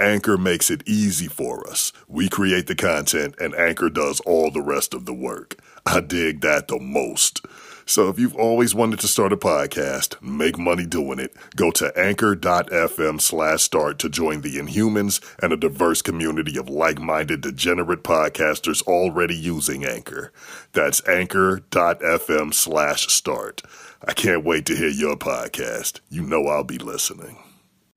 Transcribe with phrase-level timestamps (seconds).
[0.00, 1.92] Anchor makes it easy for us.
[2.06, 5.56] We create the content and Anchor does all the rest of the work.
[5.84, 7.44] I dig that the most.
[7.84, 11.90] So if you've always wanted to start a podcast, make money doing it, go to
[11.98, 18.82] anchor.fm slash start to join the Inhumans and a diverse community of like-minded degenerate podcasters
[18.82, 20.32] already using Anchor.
[20.74, 23.62] That's anchor.fm slash start.
[24.06, 26.00] I can't wait to hear your podcast.
[26.10, 27.38] You know I'll be listening.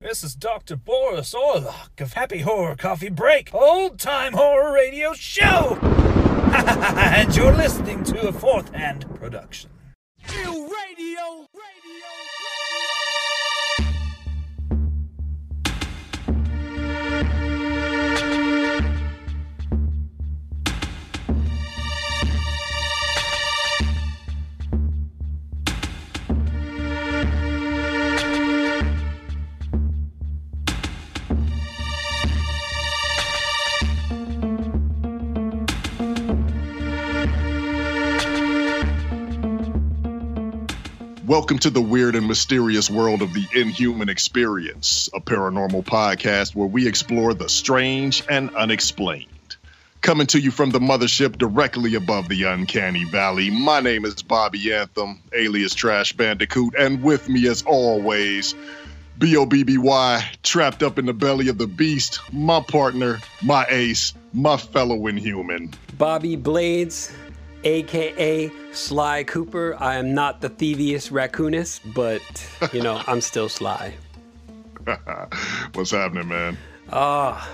[0.02, 0.74] This is Dr.
[0.74, 5.78] Boris Orlock of Happy Horror Coffee Break, old time horror radio show!
[5.80, 9.70] and you're listening to a fourth hand production.
[10.28, 12.31] Radio, radio.
[41.32, 46.66] Welcome to the weird and mysterious world of the inhuman experience, a paranormal podcast where
[46.66, 49.56] we explore the strange and unexplained.
[50.02, 54.74] Coming to you from the mothership directly above the uncanny valley, my name is Bobby
[54.74, 58.54] Anthem, alias Crash Bandicoot, and with me as always,
[59.18, 65.06] B-O-B-B-Y, trapped up in the belly of the beast, my partner, my ace, my fellow
[65.06, 65.72] inhuman.
[65.96, 67.10] Bobby Blades,
[67.64, 69.76] aka Sly Cooper.
[69.78, 72.22] I am not the thieviest raccoonist, but
[72.72, 73.94] you know, I'm still Sly.
[75.74, 76.58] What's happening, man?
[76.90, 77.48] Ah,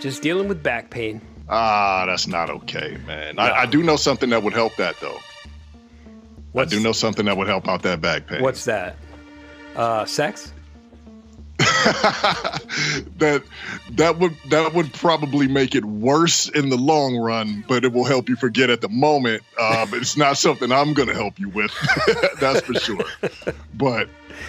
[0.00, 1.20] just dealing with back pain.
[1.48, 3.38] Ah, that's not okay, man.
[3.38, 5.18] I, I do know something that would help that, though.
[6.52, 8.42] What's, I do know something that would help out that back pain.
[8.42, 8.96] What's that?
[9.74, 10.52] Uh, sex?
[13.18, 13.42] that
[13.92, 18.04] that would that would probably make it worse in the long run, but it will
[18.04, 19.42] help you forget at the moment.
[19.58, 21.72] Uh, but it's not something I'm going to help you with.
[22.40, 23.04] That's for sure.
[23.74, 24.08] But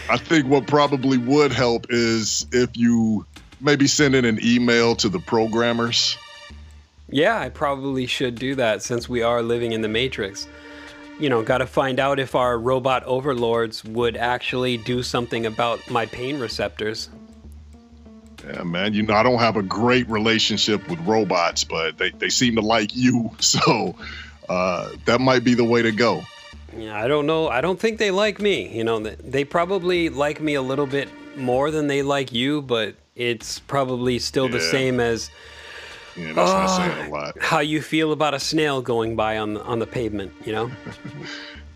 [0.09, 3.25] I think what probably would help is if you
[3.61, 6.17] maybe send in an email to the programmers.
[7.09, 10.47] Yeah, I probably should do that since we are living in the Matrix.
[11.19, 15.89] You know, got to find out if our robot overlords would actually do something about
[15.89, 17.09] my pain receptors.
[18.47, 18.93] Yeah, man.
[18.93, 22.61] You know, I don't have a great relationship with robots, but they, they seem to
[22.61, 23.31] like you.
[23.41, 23.95] So
[24.47, 26.23] uh, that might be the way to go.
[26.77, 27.49] Yeah, I don't know.
[27.49, 28.69] I don't think they like me.
[28.75, 32.61] You know, they- they probably like me a little bit more than they like you,
[32.61, 35.29] but it's probably still the same as
[36.17, 37.37] Yeah, that's not Ah, saying a lot.
[37.41, 40.71] how you feel about a snail going by on the, on the pavement, you know?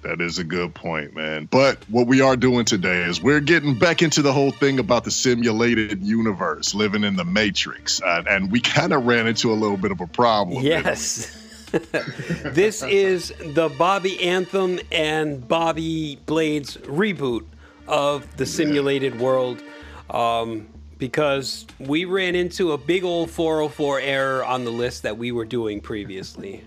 [0.02, 1.46] That is a good point, man.
[1.50, 5.06] But what we are doing today is we're getting back into the whole thing about
[5.06, 8.02] the simulated universe, living in the Matrix.
[8.02, 10.62] Uh, and we kind of ran into a little bit of a problem.
[10.62, 11.32] Yes.
[12.44, 17.46] this is the Bobby Anthem and Bobby Blades reboot
[17.88, 19.64] of the simulated world
[20.10, 20.68] um,
[21.04, 25.44] because we ran into a big old 404 error on the list that we were
[25.44, 26.64] doing previously.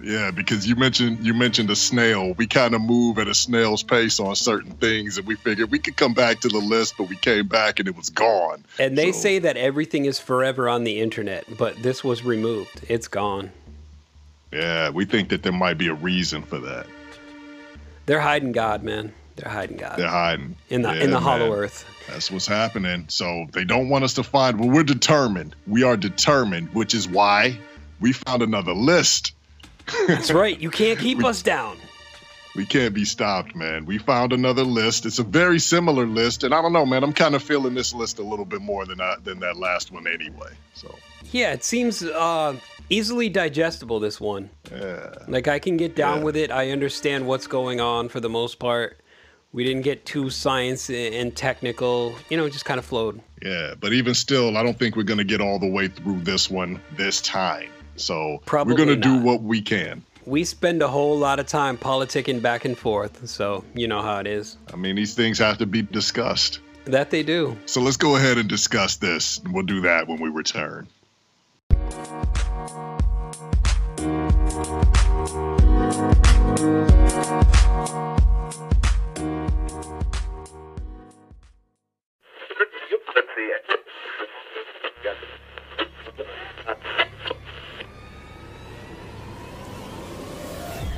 [0.00, 2.34] Yeah, because you mentioned you mentioned a snail.
[2.34, 5.80] We kind of move at a snail's pace on certain things, and we figured we
[5.80, 8.64] could come back to the list, but we came back and it was gone.
[8.78, 12.82] And they So- say that everything is forever on the internet, but this was removed.
[12.88, 13.50] It's gone.
[14.52, 16.86] Yeah, we think that there might be a reason for that.
[18.06, 19.12] They're hiding God, man.
[19.34, 21.52] They're hiding God They're hiding in the Yeah, in the Hollow.
[21.52, 21.84] Earth.
[22.08, 23.06] That's what's happening.
[23.08, 24.58] So they don't want us to find.
[24.60, 25.54] Well, we're determined.
[25.66, 27.58] We are determined, which is why
[28.00, 29.32] we found another list.
[30.06, 30.58] That's right.
[30.58, 31.76] You can't keep us down.
[32.54, 33.86] We can't be stopped, man.
[33.86, 35.06] We found another list.
[35.06, 37.02] It's a very similar list, and I don't know, man.
[37.02, 39.90] I'm kind of feeling this list a little bit more than I, than that last
[39.90, 40.50] one, anyway.
[40.74, 40.94] So
[41.30, 42.56] Yeah, it seems uh,
[42.90, 44.00] easily digestible.
[44.00, 45.14] This one, Yeah.
[45.28, 46.24] like I can get down Yeah.
[46.24, 46.50] with it.
[46.50, 49.00] I understand what's going on for the most part.
[49.54, 52.14] We didn't get too science and technical.
[52.30, 53.20] You know, it just kind of flowed.
[53.42, 56.20] Yeah, but even still, I don't think we're going to get all the way through
[56.20, 57.68] this one this time.
[57.96, 60.04] So Probably we're going to do what we can.
[60.24, 64.20] We spend a whole lot of time politicking back and forth, so you know how
[64.20, 64.56] it is.
[64.72, 66.60] I mean, these things have to be discussed.
[66.84, 67.58] That they do.
[67.66, 69.40] So let's go ahead and discuss this.
[69.44, 70.88] We'll do that when we return.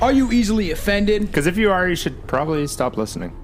[0.05, 1.23] Are you easily offended?
[1.25, 3.35] Because if you are, you should probably stop listening.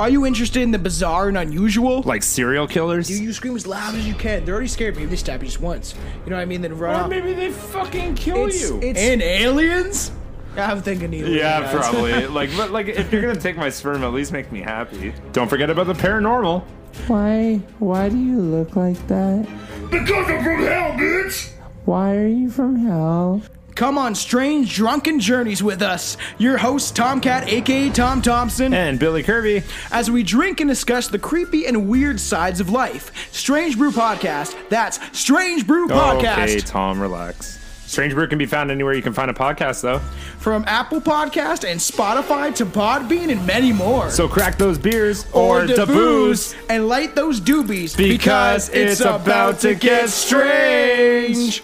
[0.00, 2.02] Are you interested in the bizarre and unusual?
[2.02, 3.06] Like serial killers?
[3.06, 4.44] Do you scream as loud as you can?
[4.44, 4.96] They're already scared.
[4.96, 5.94] Maybe they stab you just once.
[6.24, 6.60] You know what I mean?
[6.60, 7.08] Then run or off.
[7.08, 8.80] maybe they fucking kill It's, you.
[8.82, 10.10] it's and aliens.
[10.56, 11.36] I'm thinking aliens.
[11.36, 11.70] yeah, guys.
[11.72, 12.26] probably.
[12.26, 15.14] like, but like, if you're gonna take my sperm, at least make me happy.
[15.32, 16.64] Don't forget about the paranormal.
[17.06, 17.58] Why?
[17.78, 19.46] Why do you look like that?
[19.88, 21.52] Because I'm from hell, bitch!
[21.84, 23.40] Why are you from hell?
[23.78, 26.16] Come on strange drunken journeys with us.
[26.38, 29.62] Your host Tomcat, aka Tom Thompson, And Billy Kirby.
[29.92, 33.12] as we drink and discuss the creepy and weird sides of life.
[33.32, 34.56] Strange Brew Podcast.
[34.68, 36.38] That's Strange Brew Podcast.
[36.48, 37.56] Okay, Tom, relax.
[37.86, 40.00] Strange Brew can be found anywhere you can find a podcast, though.
[40.40, 44.10] From Apple Podcast and Spotify to Podbean and many more.
[44.10, 49.60] So crack those beers or, the the booze and light those doobies because it's about
[49.60, 51.62] to get strange.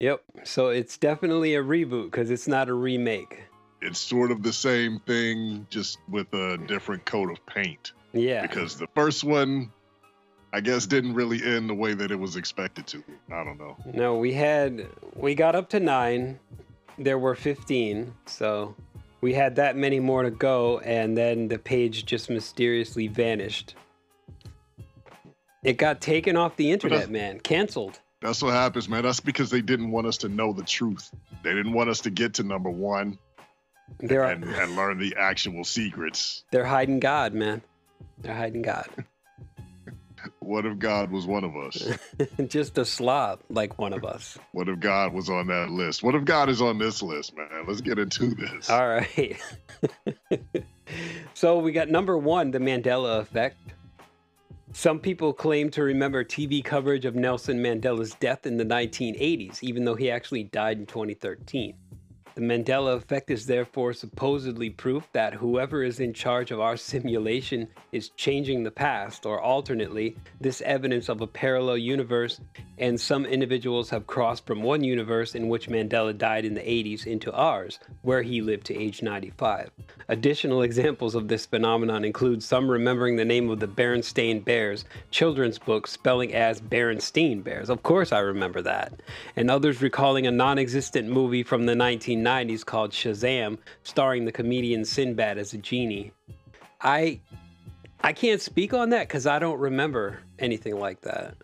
[0.00, 0.22] Yep.
[0.44, 3.44] So it's definitely a reboot because it's not a remake.
[3.82, 7.92] It's sort of the same thing, just with a different coat of paint.
[8.12, 8.42] Yeah.
[8.42, 9.70] Because the first one,
[10.52, 13.04] I guess, didn't really end the way that it was expected to.
[13.32, 13.76] I don't know.
[13.94, 16.38] No, we had we got up to nine.
[16.98, 18.74] There were fifteen, so
[19.20, 23.74] we had that many more to go, and then the page just mysteriously vanished.
[25.62, 27.40] It got taken off the internet, man.
[27.40, 28.00] Canceled.
[28.20, 29.02] That's what happens, man.
[29.02, 31.10] That's because they didn't want us to know the truth.
[31.42, 33.18] They didn't want us to get to number one
[33.98, 36.44] They're and, and learn the actual secrets.
[36.50, 37.62] they're hiding God, man.
[38.18, 38.88] They're hiding God.
[40.40, 41.88] What if God was one of us?
[42.48, 44.36] just a slob like one of us.
[44.52, 46.02] What if God was on that list?
[46.02, 47.64] What if God is on this list, man?
[47.66, 48.68] Let's get into this.
[48.68, 49.40] All right.
[51.34, 53.56] so we got number one, the Mandela effect.
[54.72, 59.84] Some people claim to remember TV coverage of Nelson Mandela's death in the 1980s, even
[59.84, 61.74] though he actually died in 2013.
[62.36, 67.68] The Mandela effect is therefore supposedly proof that whoever is in charge of our simulation
[67.92, 72.40] is changing the past, or alternately, this evidence of a parallel universe,
[72.78, 77.06] and some individuals have crossed from one universe in which Mandela died in the 80s
[77.06, 79.70] into ours, where he lived to age 95.
[80.08, 85.58] Additional examples of this phenomenon include some remembering the name of the Berenstain Bears children's
[85.58, 87.70] book spelling as Berenstein Bears.
[87.70, 88.92] Of course, I remember that.
[89.36, 91.74] And others recalling a non existent movie from the
[92.24, 96.12] 1990s called Shazam, starring the comedian Sinbad as a genie.
[96.80, 97.20] I.
[98.02, 101.34] I can't speak on that because I don't remember anything like that.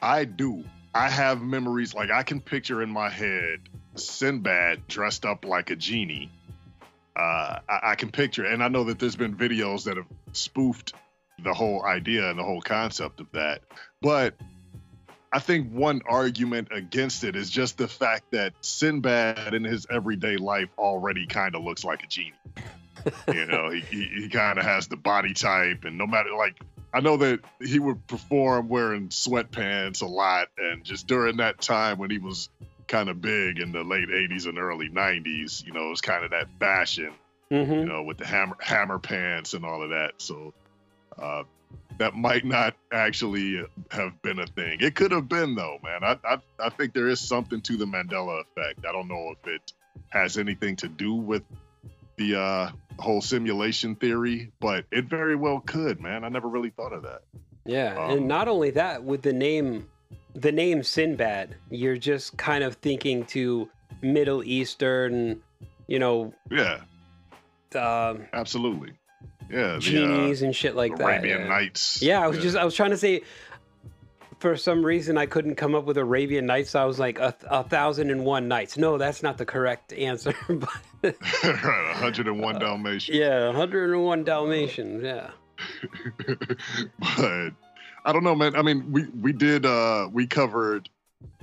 [0.00, 0.62] I do.
[0.94, 3.62] I have memories like I can picture in my head
[3.96, 6.30] Sinbad dressed up like a genie.
[7.16, 10.94] Uh, I, I can picture, and I know that there's been videos that have spoofed
[11.42, 13.62] the whole idea and the whole concept of that.
[14.00, 14.34] But
[15.32, 20.36] I think one argument against it is just the fact that Sinbad in his everyday
[20.36, 22.34] life already kind of looks like a genie.
[23.32, 26.56] you know, he, he, he kind of has the body type, and no matter like
[26.94, 31.98] I know that he would perform wearing sweatpants a lot, and just during that time
[31.98, 32.50] when he was
[32.86, 36.24] kind of big in the late 80s and early 90s, you know, it was kind
[36.24, 37.12] of that fashion,
[37.50, 37.72] Mm-hmm.
[37.72, 40.12] you know, with the hammer hammer pants and all of that.
[40.16, 40.54] So
[41.18, 41.42] uh,
[41.98, 44.78] that might not actually have been a thing.
[44.80, 46.02] It could have been though, man.
[46.02, 48.86] I, I I think there is something to the Mandela effect.
[48.88, 49.72] I don't know if it
[50.08, 51.42] has anything to do with
[52.16, 56.24] the uh, whole simulation theory, but it very well could, man.
[56.24, 57.22] I never really thought of that.
[57.64, 59.88] Yeah, Um, and not only that, with the name,
[60.34, 63.68] the name Sinbad, you're just kind of thinking to
[64.02, 65.40] Middle Eastern,
[65.86, 66.80] you know, Yeah,
[67.74, 68.92] um, absolutely.
[69.52, 71.04] Yeah, the, uh, genies and shit like that.
[71.04, 71.48] Arabian yeah.
[71.48, 72.00] Nights.
[72.00, 73.22] Yeah, I was just I was trying to say.
[74.40, 76.70] For some reason, I couldn't come up with Arabian Nights.
[76.70, 78.76] So I was like a, a thousand and one nights.
[78.76, 80.34] No, that's not the correct answer.
[80.48, 80.68] but
[81.42, 83.16] 101 Dalmatians.
[83.16, 85.04] yeah, 101 Dalmatians.
[85.04, 85.30] Yeah.
[86.98, 87.52] but
[88.04, 88.56] I don't know, man.
[88.56, 90.88] I mean, we we did uh we covered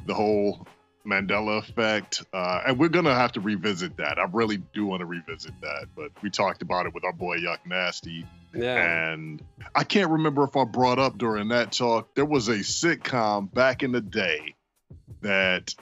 [0.05, 0.67] the whole
[1.09, 4.19] Mandela effect, uh, and we're gonna have to revisit that.
[4.19, 7.37] I really do want to revisit that, but we talked about it with our boy
[7.37, 9.11] Yuck Nasty, Yeah.
[9.11, 9.43] and
[9.75, 12.13] I can't remember if I brought up during that talk.
[12.15, 14.55] There was a sitcom back in the day
[15.21, 15.73] that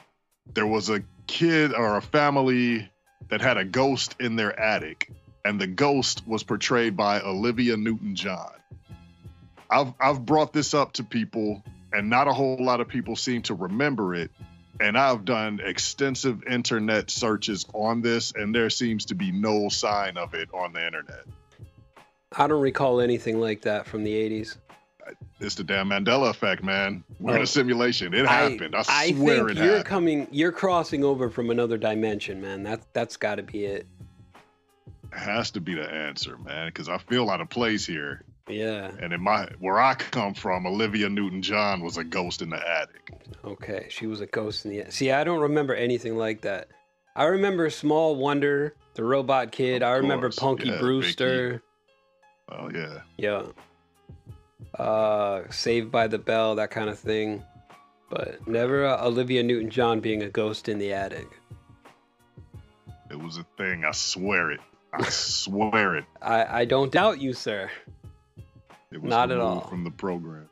[0.53, 2.89] there was a kid or a family
[3.29, 5.11] that had a ghost in their attic,
[5.43, 8.53] and the ghost was portrayed by Olivia Newton-John.
[9.69, 13.41] I've I've brought this up to people, and not a whole lot of people seem
[13.43, 14.31] to remember it.
[14.79, 20.17] And I've done extensive internet searches on this, and there seems to be no sign
[20.17, 21.25] of it on the internet.
[22.35, 24.57] I don't recall anything like that from the 80s.
[25.39, 27.03] It's the damn Mandela effect, man.
[27.19, 27.43] We're in Oh.
[27.43, 28.13] a simulation.
[28.13, 28.75] It happened.
[28.75, 29.85] I, I swear think it you're happened.
[29.85, 30.27] coming.
[30.31, 32.63] You're crossing over from another dimension, man.
[32.63, 33.87] That that's got to be it.
[35.13, 38.23] has to be the answer, man, because I feel out of place here.
[38.47, 38.91] Yeah.
[39.01, 43.11] And in my where I come from, Olivia Newton-John was a ghost in the attic.
[43.43, 43.87] Okay.
[43.89, 44.81] She was a ghost in the.
[44.81, 44.93] attic.
[44.93, 46.69] See, I don't remember anything like that.
[47.15, 49.81] I remember Small Wonder, the Robot Kid.
[49.81, 51.61] Of I remember course, Punky yeah, Brewster.
[52.49, 53.01] Oh yeah.
[53.17, 53.43] Yeah.
[54.77, 57.43] Uh, Saved by the Bell, that kind of thing.
[58.09, 61.27] But never uh, Olivia Newton-John being a ghost in the attic.
[63.09, 63.83] It was a thing.
[63.83, 64.61] I swear it.
[64.93, 66.05] I swear it.
[66.21, 67.69] I I don't doubt you, sir.
[68.91, 69.61] It was Not at all.
[69.67, 70.49] from the program.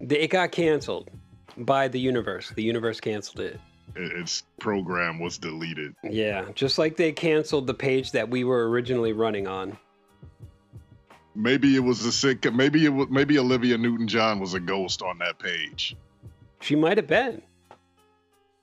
[0.00, 1.10] The- It got canceled
[1.56, 2.50] by the universe.
[2.50, 3.60] The universe canceled it.
[3.96, 5.94] It- Its program was deleted.
[6.04, 9.76] Yeah, just like they canceled the page that we were originally running on.
[11.34, 12.52] Maybe it was a sick.
[12.52, 13.08] Maybe it was.
[13.08, 15.96] Maybe Olivia Newton-John was a ghost on that page.
[16.60, 17.42] She might have been.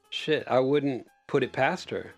[0.09, 2.13] Shit, I wouldn't put it past her.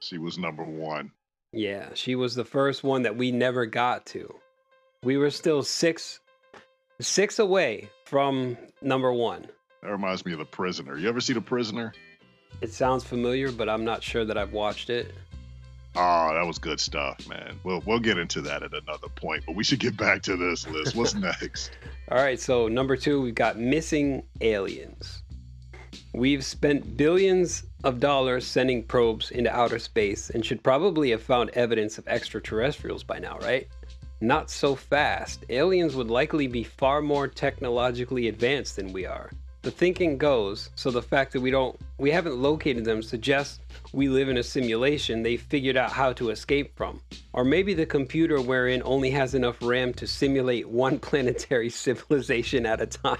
[0.00, 1.10] She was number one.
[1.52, 4.34] Yeah, she was the first one that we never got to.
[5.04, 6.20] We were still six
[7.00, 9.48] six away from number 1.
[9.82, 10.96] That reminds me of the prisoner.
[10.96, 11.92] You ever see the prisoner?
[12.60, 15.12] It sounds familiar, but I'm not sure that I've watched it.
[15.96, 17.58] Oh, that was good stuff, man.
[17.64, 20.68] We'll we'll get into that at another point, but we should get back to this
[20.68, 20.94] list.
[20.94, 21.72] What's next?
[22.08, 25.24] All right, so number two, we've got missing aliens.
[26.14, 31.50] We've spent billions of dollars sending probes into outer space and should probably have found
[31.50, 33.66] evidence of extraterrestrials by now, right?
[34.22, 35.44] Not so fast.
[35.48, 39.32] Aliens would likely be far more technologically advanced than we are.
[39.62, 43.58] The thinking goes, so the fact that we don't we haven't located them suggests
[43.92, 47.00] we live in a simulation they figured out how to escape from.
[47.32, 52.64] Or maybe the computer we're in only has enough RAM to simulate one planetary civilization
[52.64, 53.18] at a time.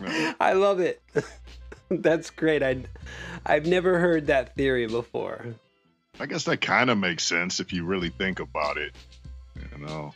[0.40, 1.02] I love it.
[1.90, 2.62] That's great.
[2.62, 2.84] I
[3.44, 5.44] I've never heard that theory before.
[6.18, 8.94] I guess that kind of makes sense if you really think about it.
[9.82, 10.14] Know,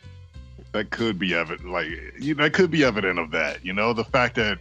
[0.71, 1.69] that could be evident.
[1.69, 1.87] Like
[2.19, 3.65] you, that could be evident of that.
[3.65, 4.59] You know, the fact that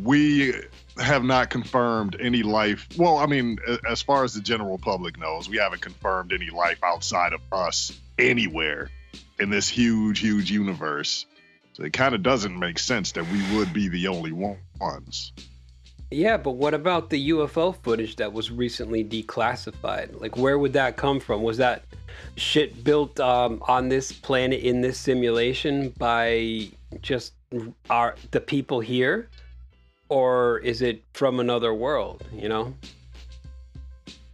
[0.00, 0.54] we
[0.98, 2.86] have not confirmed any life.
[2.96, 6.78] Well, I mean, as far as the general public knows, we haven't confirmed any life
[6.82, 8.90] outside of us anywhere
[9.38, 11.26] in this huge, huge universe.
[11.74, 15.32] So it kind of doesn't make sense that we would be the only one- ones.
[16.12, 20.20] Yeah, but what about the UFO footage that was recently declassified?
[20.20, 21.42] Like, where would that come from?
[21.42, 21.84] Was that
[22.36, 26.68] shit built um, on this planet in this simulation by
[27.00, 27.32] just
[27.88, 29.28] our the people here,
[30.08, 32.26] or is it from another world?
[32.32, 32.74] You know?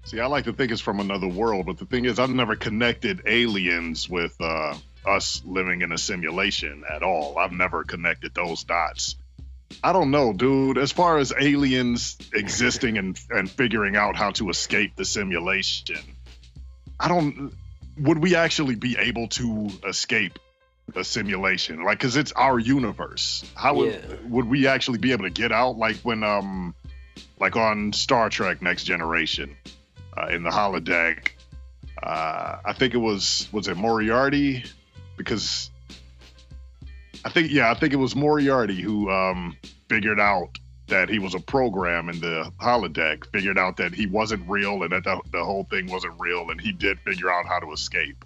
[0.04, 2.56] See, I like to think it's from another world, but the thing is, I've never
[2.56, 4.74] connected aliens with uh,
[5.06, 7.38] us living in a simulation at all.
[7.38, 9.16] I've never connected those dots.
[9.82, 10.78] I don't know, dude.
[10.78, 16.00] As far as aliens existing and and figuring out how to escape the simulation,
[16.98, 17.52] I don't.
[17.98, 20.38] Would we actually be able to escape
[20.94, 21.84] a simulation?
[21.84, 23.44] Like, cause it's our universe.
[23.54, 24.16] How would Yeah.
[24.28, 25.76] would we actually be able to get out?
[25.76, 26.74] Like when um,
[27.38, 29.56] like on Star Trek Next Generation,
[30.16, 31.30] uh, in the holodeck.
[32.02, 34.64] Uh, I think it was was it Moriarty
[35.16, 35.70] because
[37.28, 39.54] I think yeah I think it was Moriarty who um,
[39.90, 40.48] figured out
[40.86, 43.30] that he was a program in the holodeck.
[43.32, 46.58] Figured out that he wasn't real and that the, the whole thing wasn't real, and
[46.58, 48.24] he did figure out how to escape.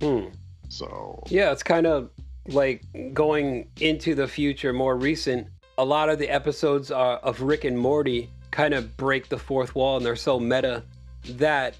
[0.00, 0.28] Hmm.
[0.70, 2.08] So Yeah, it's kind of
[2.46, 2.82] like
[3.12, 5.48] going into the future, more recent.
[5.76, 9.74] A lot of the episodes uh, of Rick and Morty kind of break the fourth
[9.74, 10.84] wall, and they're so meta
[11.32, 11.76] that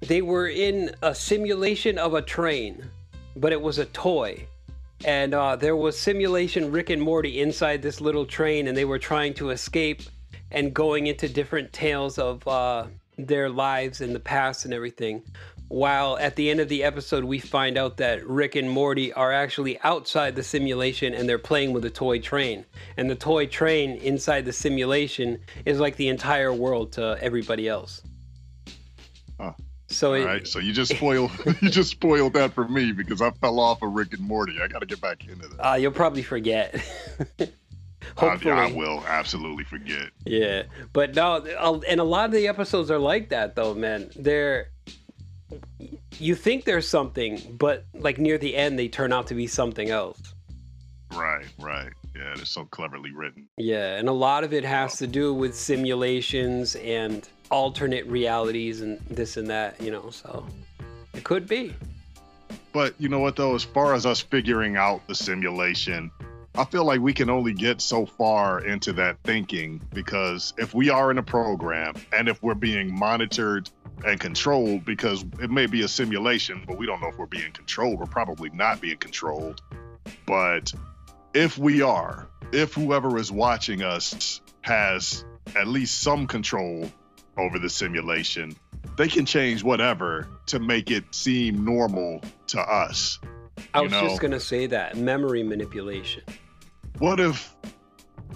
[0.00, 2.84] they were in a simulation of a train,
[3.36, 4.48] but it was a toy.
[5.04, 8.98] And uh, there was simulation Rick and Morty inside this little train, and they were
[8.98, 10.02] trying to escape
[10.50, 12.86] and going into different tales of uh,
[13.18, 15.22] their lives in the past and everything.
[15.68, 19.32] While at the end of the episode, we find out that Rick and Morty are
[19.32, 22.66] actually outside the simulation and they're playing with a toy train.
[22.98, 28.02] And the toy train inside the simulation is like the entire world to everybody else.
[29.40, 29.52] Huh.
[29.92, 31.30] So it, right, so you just spoiled
[31.62, 34.60] you just spoiled that for me because I fell off of Rick and Morty.
[34.62, 35.70] I got to get back into that.
[35.70, 36.74] uh, you'll probably forget.
[37.40, 37.48] I,
[38.16, 38.52] Hopefully.
[38.52, 40.10] I will absolutely forget.
[40.24, 41.36] Yeah, but no,
[41.88, 44.10] and a lot of the episodes are like that though, man.
[44.16, 44.68] They're
[46.18, 49.90] you think there's something, but like near the end, they turn out to be something
[49.90, 50.34] else.
[51.12, 51.92] Right, right.
[52.14, 53.48] Yeah, it's so cleverly written.
[53.56, 59.00] Yeah, and a lot of it has to do with simulations and alternate realities and
[59.08, 60.10] this and that, you know.
[60.10, 60.46] So
[61.14, 61.74] it could be.
[62.72, 66.10] But you know what though, as far as us figuring out the simulation,
[66.54, 70.90] I feel like we can only get so far into that thinking because if we
[70.90, 73.70] are in a program and if we're being monitored
[74.04, 77.52] and controlled, because it may be a simulation, but we don't know if we're being
[77.52, 77.98] controlled.
[78.00, 79.62] We're probably not being controlled.
[80.26, 80.72] But
[81.34, 85.24] if we are, if whoever is watching us has
[85.56, 86.90] at least some control
[87.36, 88.54] over the simulation,
[88.96, 93.18] they can change whatever to make it seem normal to us.
[93.74, 94.02] I was know.
[94.02, 96.22] just gonna say that memory manipulation.
[96.98, 97.54] What if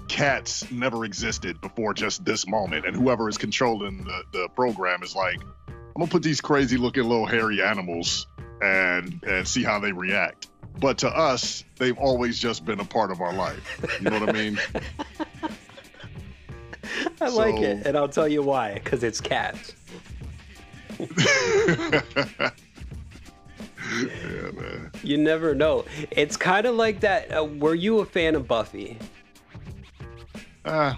[0.08, 5.14] cats never existed before just this moment and whoever is controlling the, the program is
[5.14, 8.26] like, I'm gonna put these crazy looking little hairy animals
[8.62, 10.48] and and see how they react.
[10.78, 13.80] But to us, they've always just been a part of our life.
[14.00, 14.58] You know what I mean?
[17.20, 18.74] I like it, and I'll tell you why.
[18.74, 19.74] Because it's cats.
[21.00, 22.00] yeah,
[24.52, 24.90] man.
[25.02, 25.84] You never know.
[26.10, 27.34] It's kind of like that.
[27.36, 28.98] Uh, were you a fan of Buffy?
[30.64, 30.94] Uh,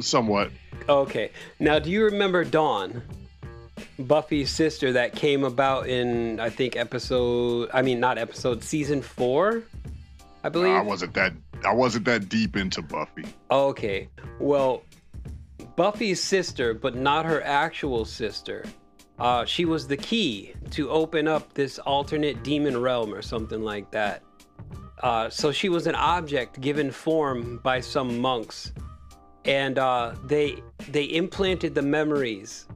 [0.00, 0.50] somewhat.
[0.88, 1.30] Okay.
[1.58, 3.02] Now, do you remember Dawn?
[3.98, 9.62] Buffy's sister that came about in, I think, episode, I mean, not episode, season four,
[10.44, 10.74] I believe.
[10.74, 11.32] I wasn't that
[11.64, 13.24] I wasn't that deep into Buffy.
[13.50, 14.08] Okay.
[14.38, 14.84] Well,
[15.74, 18.64] Buffy's sister, but not her actual sister.
[19.18, 23.90] Uh, she was the key to open up this alternate demon realm or something like
[23.90, 24.22] that.
[25.02, 28.72] Uh, so she was an object given form by some monks,
[29.44, 32.66] and uh, they they implanted the memories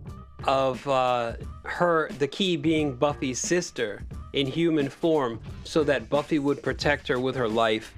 [0.44, 4.02] of uh, her, the key being Buffy's sister,
[4.32, 7.94] in human form, so that Buffy would protect her with her life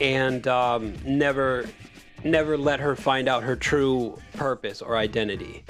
[0.00, 1.66] and um, never
[2.24, 5.62] never let her find out her true purpose or identity.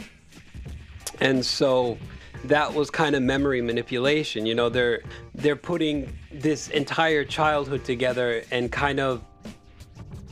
[1.21, 1.99] And so
[2.45, 5.03] that was kind of memory manipulation you know they're
[5.35, 9.23] they're putting this entire childhood together and kind of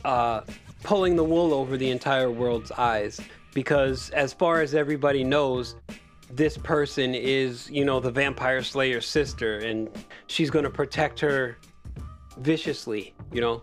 [0.05, 0.41] uh,
[0.83, 3.19] pulling the wool over the entire world's eyes
[3.55, 5.75] because as far as everybody knows
[6.29, 9.89] this person is you know the vampire slayer's sister and
[10.27, 11.57] she's going to protect her
[12.37, 13.61] viciously you know?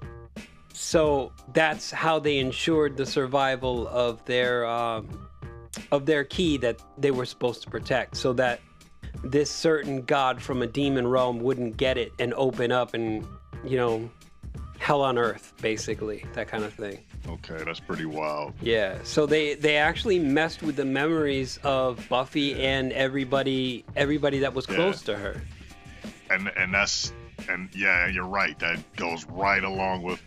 [0.74, 5.28] So that's how they ensured the survival of their um,
[5.90, 8.60] of their key that they were supposed to protect so that
[9.24, 13.26] this certain god from a demon realm wouldn't get it and open up and
[13.64, 14.10] you know
[14.78, 18.52] hell on earth basically that kind of thing Okay, that's pretty wild.
[18.60, 24.52] yeah so they they actually messed with the memories of buffy and everybody everybody that
[24.54, 24.74] was Yeah.
[24.76, 25.40] close to her
[26.30, 27.12] And and that's
[27.48, 28.56] and yeah, you're right.
[28.60, 30.20] That goes right along with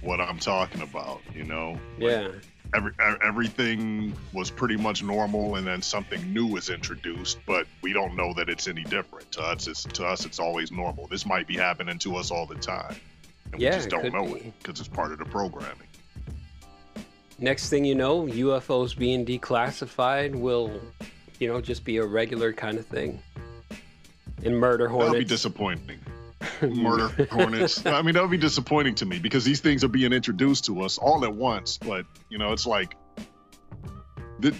[0.00, 1.78] what I'm talking about, you know.
[1.98, 2.28] yeah
[2.74, 7.92] Every, e- everything was pretty much normal and then something new is introduced, but we
[7.92, 9.30] don't know that it's any different.
[9.32, 11.06] To us it's to us it's always normal.
[11.08, 12.96] This might be happening to us all the time.
[13.52, 14.40] And Yeah, we just don't know be.
[14.40, 15.88] it because it's part of the programming.
[17.42, 20.80] Next thing you know ufos being declassified will
[21.38, 23.22] you know just be a regular kind of thing
[24.44, 25.10] and murder hornets.
[25.10, 25.98] That would be disappointing.
[26.62, 27.84] Murder hornets.
[27.86, 30.82] I mean, that would be disappointing to me because these things are being introduced to
[30.82, 31.78] us all at once.
[31.78, 32.96] But you know, it's like,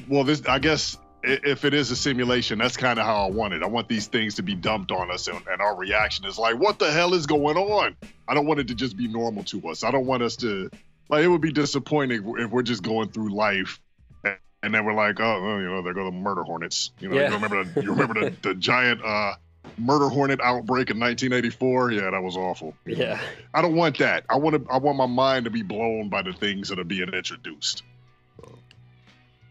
[0.08, 0.46] well, this.
[0.46, 3.62] I guess if it is a simulation, that's kind of how I want it.
[3.62, 6.56] I want these things to be dumped on us, and, and our reaction is like,
[6.56, 7.96] "What the hell is going on?"
[8.28, 9.82] I don't want it to just be normal to us.
[9.82, 10.70] I don't want us to
[11.12, 11.24] like.
[11.24, 13.80] It would be disappointing if we're just going through life.
[14.24, 16.92] and- then we're like, oh, well, you know, there go the murder hornets.
[17.00, 17.28] You know, Yeah.
[17.28, 19.34] you remember the, you remember the, the giant uh,
[19.78, 23.18] murder hornet outbreak in 1984 yeah that was awful yeah
[23.54, 26.20] i don't want that i want to i want my mind to be blown by
[26.20, 27.82] the things that are being introduced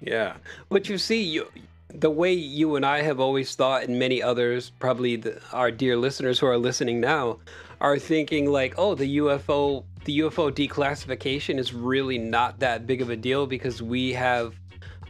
[0.01, 0.35] Yeah,
[0.69, 1.47] but you see, you
[1.93, 5.95] the way you and I have always thought, and many others, probably the, our dear
[5.97, 7.39] listeners who are listening now,
[7.79, 13.09] are thinking like, oh, the UFO, the UFO declassification is really not that big of
[13.09, 14.55] a deal because we have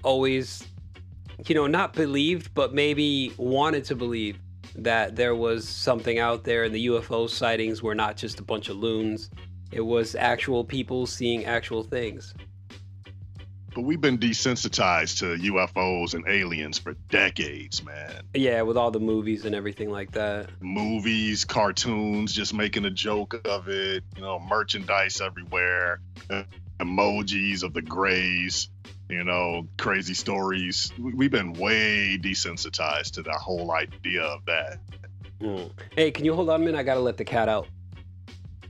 [0.04, 0.64] always,
[1.48, 4.38] you know, not believed, but maybe wanted to believe
[4.76, 8.70] that there was something out there, and the UFO sightings were not just a bunch
[8.70, 9.30] of loons.
[9.72, 12.34] It was actual people seeing actual things.
[13.74, 18.24] But we've been desensitized to UFOs and aliens for decades, man.
[18.34, 20.50] Yeah, with all the movies and everything like that.
[20.62, 26.02] Movies, cartoons, just making a joke of it, you know, merchandise everywhere,
[26.80, 28.70] emojis of the grays,
[29.10, 30.92] you know, crazy stories.
[31.00, 34.80] We- We've been way desensitized to the whole idea of that.
[35.40, 35.72] Mm.
[35.96, 36.78] Hey, can you hold on a minute?
[36.78, 37.68] I gotta let the cat out.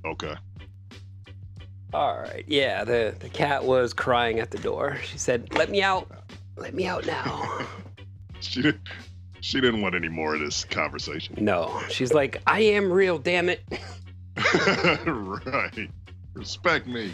[0.06, 0.34] Okay.
[1.94, 2.46] All right.
[2.48, 4.98] Yeah, the, the cat was crying at the door.
[5.04, 6.10] She said, Let me out.
[6.56, 7.66] Let me out now.
[8.40, 8.82] She didn't,
[9.42, 11.36] she didn't want any more of this conversation.
[11.40, 11.80] no.
[11.90, 13.62] She's like, I am real, damn it.
[15.06, 15.90] right.
[16.34, 17.14] Respect me.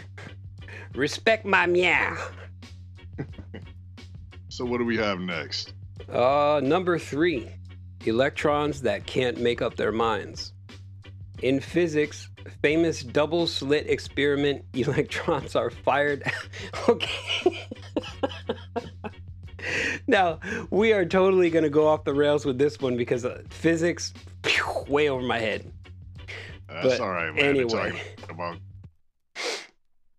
[0.94, 2.16] Respect my meow.
[4.48, 5.74] So what do we have next?
[6.10, 7.48] Uh, number three
[8.06, 10.52] electrons that can't make up their minds.
[11.42, 12.28] In physics,
[12.62, 16.24] famous double slit experiment electrons are fired.
[16.88, 17.68] okay.
[20.06, 23.42] now, we are totally going to go off the rails with this one because uh,
[23.50, 25.70] physics, phew, way over my head.
[26.68, 27.44] That's But all right, man.
[27.44, 28.00] Anyway.
[28.28, 28.58] about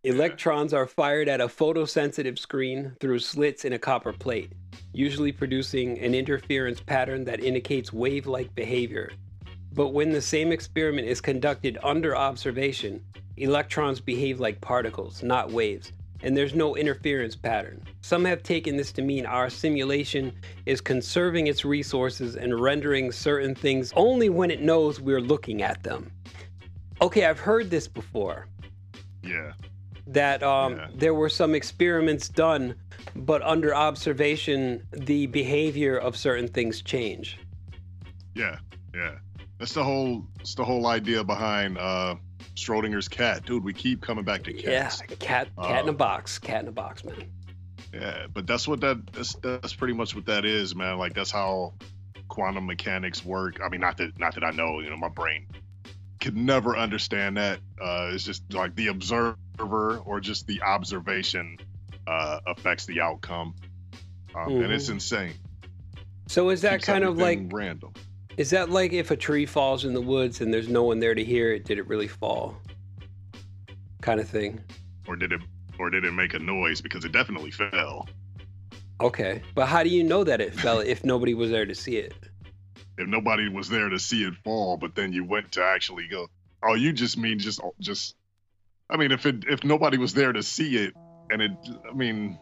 [0.05, 4.53] Electrons are fired at a photosensitive screen through slits in a copper plate,
[4.93, 9.12] usually producing an interference pattern that indicates wave like behavior.
[9.79, 13.01] But when the same experiment is conducted under observation,
[13.37, 17.81] electrons behave like particles, not waves, and there's no interference pattern.
[18.01, 20.33] Some have taken this to mean our simulation
[20.65, 25.81] is conserving its resources and rendering certain things only when it knows we're looking at
[25.81, 26.11] them.
[27.01, 28.47] Okay, I've heard this before
[29.23, 29.53] yeah.
[30.07, 30.87] that um, Yeah.
[30.93, 32.75] there were some experiments done,
[33.15, 37.39] but under observation, the behavior of certain things change.
[38.35, 38.59] Yeah,
[38.93, 39.19] yeah.
[39.59, 40.25] That's the whole.
[40.37, 42.15] That's the whole idea behind uh,
[42.55, 43.63] Schrodinger's cat, dude.
[43.63, 45.01] We keep coming back to cats.
[45.09, 47.25] Yeah, cat, cat in a Um, box, cat in a box, man.
[47.93, 49.05] Yeah, but that's what that.
[49.11, 50.97] That's that's pretty much what that is, man.
[50.97, 51.73] Like that's how
[52.29, 53.59] quantum mechanics work.
[53.61, 54.79] I mean, not that not that I know.
[54.79, 55.47] You know, my brain
[56.21, 57.59] could never understand that.
[57.81, 59.35] Uh, it's just like the observer
[60.05, 61.57] or just the observation
[62.07, 63.55] uh, affects the outcome,
[64.35, 64.93] um, and it's Mhm.
[64.93, 65.33] insane.
[66.27, 67.91] So is that Keeps kind of like random?
[68.39, 71.13] Is that like if a tree falls in the woods and there's no one there
[71.13, 72.56] to hear it, did it really fall?
[74.02, 74.63] Kind of thing.
[75.08, 75.41] or did it
[75.78, 78.08] or did it make a noise because it definitely fell
[79.02, 81.97] Okay, but how do you know that it fell if nobody was there to see
[81.97, 82.13] it?
[82.97, 86.28] if nobody was there to see it fall but then you went to actually go
[86.63, 88.15] oh you just mean just just
[88.89, 90.93] i mean if it if nobody was there to see it
[91.30, 91.52] and it
[91.89, 92.38] i mean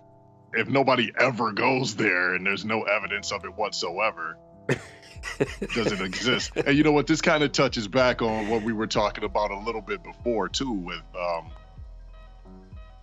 [0.53, 4.35] if nobody ever goes there and there's no evidence of it whatsoever
[5.73, 6.51] does it exist.
[6.55, 7.07] And you know what?
[7.07, 10.49] This kind of touches back on what we were talking about a little bit before
[10.49, 11.49] too with um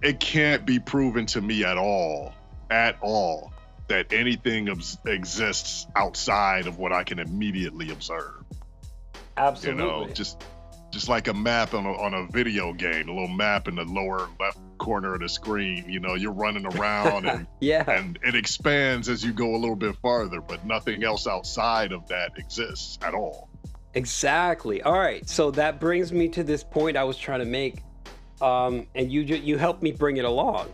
[0.03, 2.35] it can't be proven to me at all
[2.71, 3.53] at all
[3.89, 8.45] that anything obs- exists outside of what i can immediately observe.
[9.37, 9.83] Absolutely.
[9.83, 10.43] you know just
[10.95, 13.85] just like a map on a, on a video game a little map in the
[13.85, 17.89] lower left corner of the screen you know you're running around and yeah.
[17.91, 22.07] and it expands as you go a little bit farther but nothing else outside of
[22.09, 23.49] that exists at all
[23.95, 24.83] Exactly.
[24.83, 25.29] All right.
[25.29, 27.83] So that brings me to this point I was trying to make,
[28.43, 30.73] um, and you you helped me bring it along.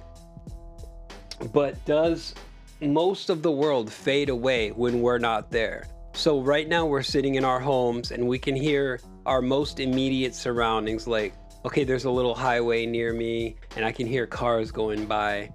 [1.53, 2.35] But does
[2.81, 5.87] most of the world fade away when we're not there?
[6.15, 10.35] So right now we're sitting in our homes and we can hear our most immediate
[10.35, 11.07] surroundings.
[11.07, 15.53] Like, okay, there's a little highway near me, and I can hear cars going by.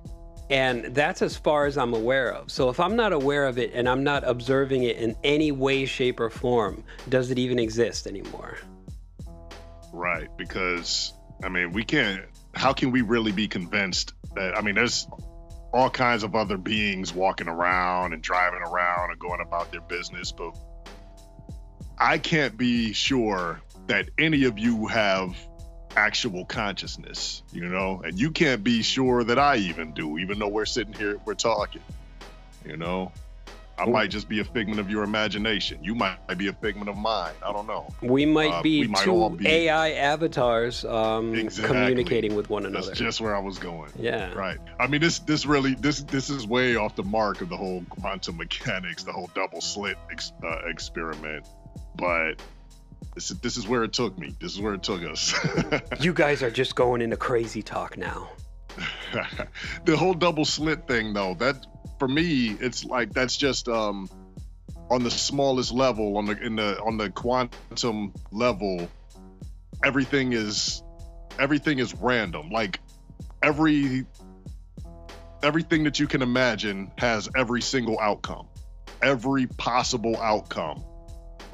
[0.49, 2.51] And that's as far as I'm aware of.
[2.51, 5.86] So if I'm not aware of it and I'm not observing it in any way,
[5.86, 8.60] shape, or form, does it even exist anymore?
[9.95, 12.21] right because i mean we can't
[12.54, 15.08] how can we really be convinced that i mean there's
[15.73, 20.32] all kinds of other beings walking around and driving around and going about their business
[20.32, 20.54] but
[21.97, 25.36] i can't be sure that any of you have
[25.95, 30.47] actual consciousness you know and you can't be sure that i even do even though
[30.47, 31.81] we're sitting here we're talking
[32.65, 33.12] you know
[33.77, 35.84] I might just be a figment of your imagination.
[35.84, 37.34] You might be a figment of mine.
[37.45, 37.89] I don't know.
[38.01, 41.75] We might Uh, be we might two be- AI avatars um, Exactly.
[41.75, 42.88] communicating with one another.
[42.88, 43.91] That's just where I was going.
[43.99, 44.31] Yeah.
[44.31, 44.60] Right.
[44.79, 47.84] I mean, this this really this this is way off the mark of the whole
[47.89, 51.45] quantum mechanics, the whole double slit ex, uh, experiment.
[51.95, 52.41] But
[53.13, 54.35] this is, this is where it took me.
[54.39, 55.33] This is where it took us.
[55.99, 58.29] You guys are just going into crazy talk now.
[59.85, 61.65] the whole double slit thing, though, that
[61.97, 64.09] for me, it's like that's just um
[64.91, 68.89] on the smallest level, on the in the on the quantum level,
[69.83, 70.83] everything is
[71.39, 72.49] everything is random.
[72.49, 72.79] Like
[73.41, 74.05] every
[75.43, 78.47] everything that you can imagine has every single outcome,
[79.01, 80.83] every possible outcome,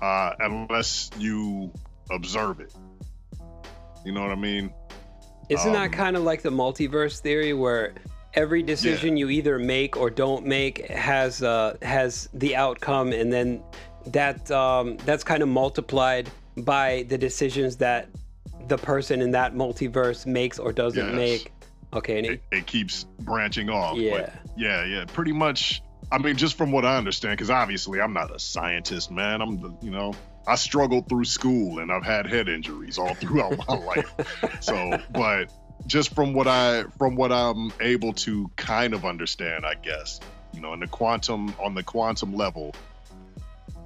[0.01, 1.71] uh, unless you
[2.09, 2.73] observe it.
[4.05, 4.73] You know what I mean?
[5.49, 7.93] Isn't that Um, kind of like the multiverse theory where
[8.33, 13.61] every decision you either make or don't make has uh, has the outcome, and then
[14.07, 18.07] that um, that's kind of multiplied by the decisions that
[18.67, 21.15] the person in that multiverse makes or doesn't Yes.
[21.15, 21.51] make.
[21.93, 23.97] Okay, and it, it, keeps branching off.
[23.97, 24.29] Yeah.
[24.55, 25.05] Yeah, yeah.
[25.05, 25.81] Pretty much.
[26.11, 29.41] I mean, just from what I understand, because obviously I'm not a scientist, man.
[29.41, 30.13] I'm the, you know,
[30.45, 34.59] I struggled through school and I've had head injuries all throughout my life.
[34.59, 35.49] So, but
[35.87, 40.19] just from what I, from what I'm able to kind of understand, I guess,
[40.53, 42.75] you know, in the quantum, on the quantum level,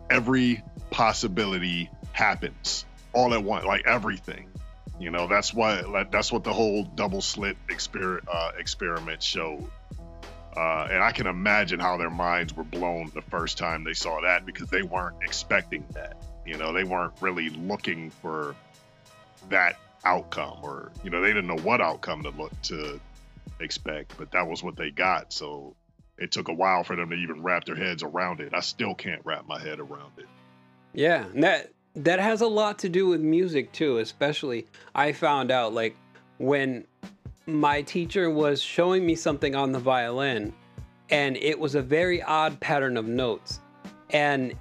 [0.10, 4.50] every possibility happens all at once, like everything.
[5.00, 9.70] You know, that's why like, that's what the whole double slit exper- uh, experiment showed.
[10.56, 14.22] Uh, and I can imagine how their minds were blown the first time they saw
[14.22, 16.16] that because they weren't expecting that.
[16.46, 18.56] You know, they weren't really looking for
[19.50, 23.00] that outcome, or you know, they didn't know what outcome to look to
[23.60, 25.34] expect, but that was what they got.
[25.34, 25.76] So
[26.18, 28.54] it took a while for them to even wrap their heads around it.
[28.54, 30.28] I still can't wrap my head around it.
[30.94, 35.74] Yeah, that that has a lot to do with music too, especially I found out
[35.74, 35.96] like
[36.38, 36.86] when
[37.48, 40.54] my teacher was showing me something on the violin
[41.10, 43.60] and it was a very odd pattern of notes
[44.10, 44.56] and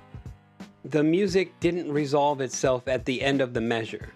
[0.85, 4.13] the music didn't resolve itself at the end of the measure.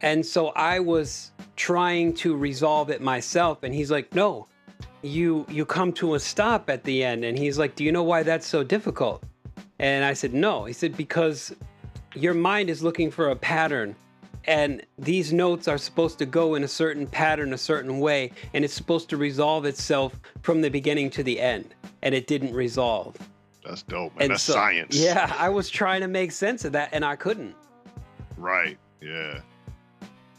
[0.00, 4.46] And so I was trying to resolve it myself and he's like, "No.
[5.02, 8.02] You you come to a stop at the end." And he's like, "Do you know
[8.02, 9.22] why that's so difficult?"
[9.78, 10.64] And I said, No.
[10.64, 11.54] He said, Because
[12.14, 13.94] your mind is looking for a pattern.
[14.48, 18.64] And these notes are supposed to go in a certain pattern, a certain way, and
[18.64, 21.74] it's supposed to resolve itself from the beginning to the end.
[22.02, 23.16] And it didn't resolve.
[23.64, 24.22] That's dope, man.
[24.22, 24.96] And That's so- science.
[24.96, 27.54] Yeah, I was trying to make sense of that, and I couldn't.
[28.38, 28.78] Right.
[29.02, 29.40] Yeah.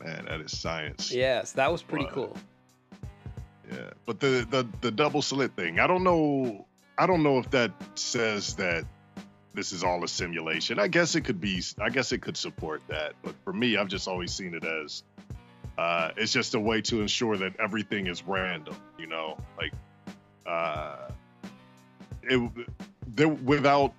[0.03, 1.11] Man, that is science.
[1.11, 2.11] Yes, that was pretty Wow.
[2.13, 2.37] cool.
[3.71, 3.91] Yeah.
[4.07, 6.65] But the, the the double slit thing, I don't know
[6.97, 8.85] I don't know if that says that
[9.53, 10.79] this is all a simulation.
[10.79, 13.13] I guess it could be I guess it could support that.
[13.23, 15.03] But for me, I've just always seen it as
[15.77, 19.37] uh it's just a way to ensure that everything is random, you know?
[19.57, 19.73] Like
[20.45, 21.09] uh
[22.23, 22.51] it
[23.07, 23.93] there without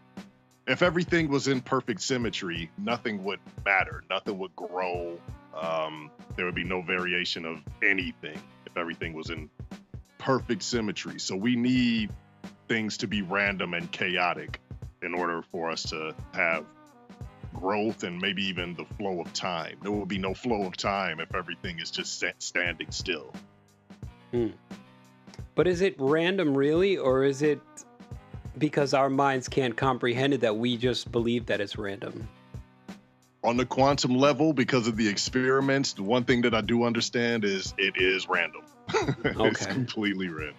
[0.66, 4.04] if everything was in perfect symmetry, nothing would matter.
[4.08, 5.18] Nothing would grow.
[5.60, 9.50] Um, there would be no variation of anything if everything was in
[10.18, 11.18] perfect symmetry.
[11.18, 12.10] So we need
[12.68, 14.60] things to be random and chaotic
[15.02, 16.64] in order for us to have
[17.54, 19.76] growth and maybe even the flow of time.
[19.82, 23.32] There will be no flow of time if everything is just sta- standing still.
[24.30, 24.48] Hmm.
[25.54, 27.60] But is it random, really, or is it
[28.56, 32.28] because our minds can't comprehend it that we just believe that it's random?
[33.42, 37.44] On the quantum level, because of the experiments, the one thing that I do understand
[37.44, 38.62] is it is random.
[39.24, 39.48] Okay.
[39.48, 40.56] it's completely random.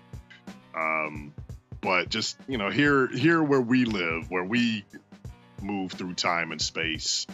[0.75, 1.33] Um,
[1.81, 4.85] but just you know, here here where we live, where we
[5.61, 7.25] move through time and space,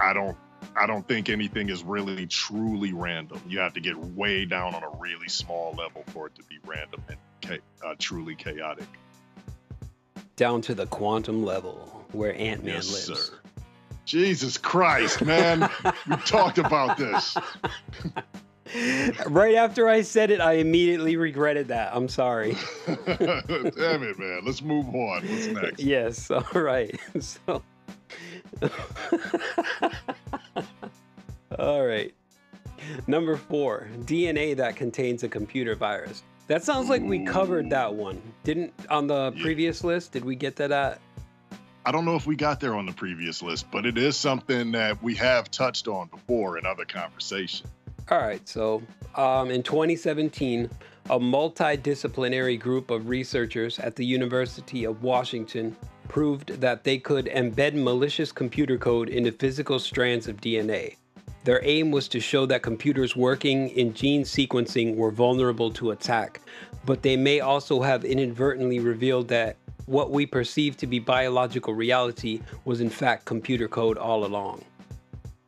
[0.00, 0.36] I don't
[0.76, 3.40] I don't think anything is really truly random.
[3.48, 6.58] You have to get way down on a really small level for it to be
[6.66, 8.86] random and cha- uh, truly chaotic.
[10.36, 13.28] Down to the quantum level where Ant Man Yes, lives.
[13.28, 13.38] sir.
[14.04, 15.68] Jesus Christ, man.
[16.08, 17.36] we talked about this.
[19.26, 21.90] Right after I said it, I immediately regretted that.
[21.94, 22.56] I'm sorry.
[22.86, 24.40] Damn it, man.
[24.44, 25.22] Let's move on.
[25.26, 25.80] What's next?
[25.82, 26.98] yes, all right.
[27.20, 27.62] So,
[31.58, 32.14] all right.
[33.06, 36.22] Number four, DNA that contains a computer virus.
[36.46, 38.20] That sounds like we covered that one.
[38.44, 39.42] Didn't on the Yeah.
[39.42, 40.12] previous list?
[40.12, 41.00] Did we get to that?
[41.84, 44.72] I don't know if we got there on the previous list, but it is something
[44.72, 47.68] that we have touched on before in other conversations.
[48.10, 48.82] All right, so
[49.16, 50.70] um, in 2017,
[51.10, 55.76] a multidisciplinary group of researchers at the University of Washington
[56.08, 60.96] proved that they could embed malicious computer code into physical strands of DNA.
[61.44, 66.40] Their aim was to show that computers working in gene sequencing were vulnerable to attack,
[66.86, 72.40] but they may also have inadvertently revealed that what we perceive to be biological reality
[72.64, 74.64] was in fact computer code all along.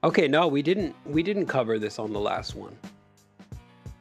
[0.03, 2.77] Okay, no, we didn't we didn't cover this on the last one.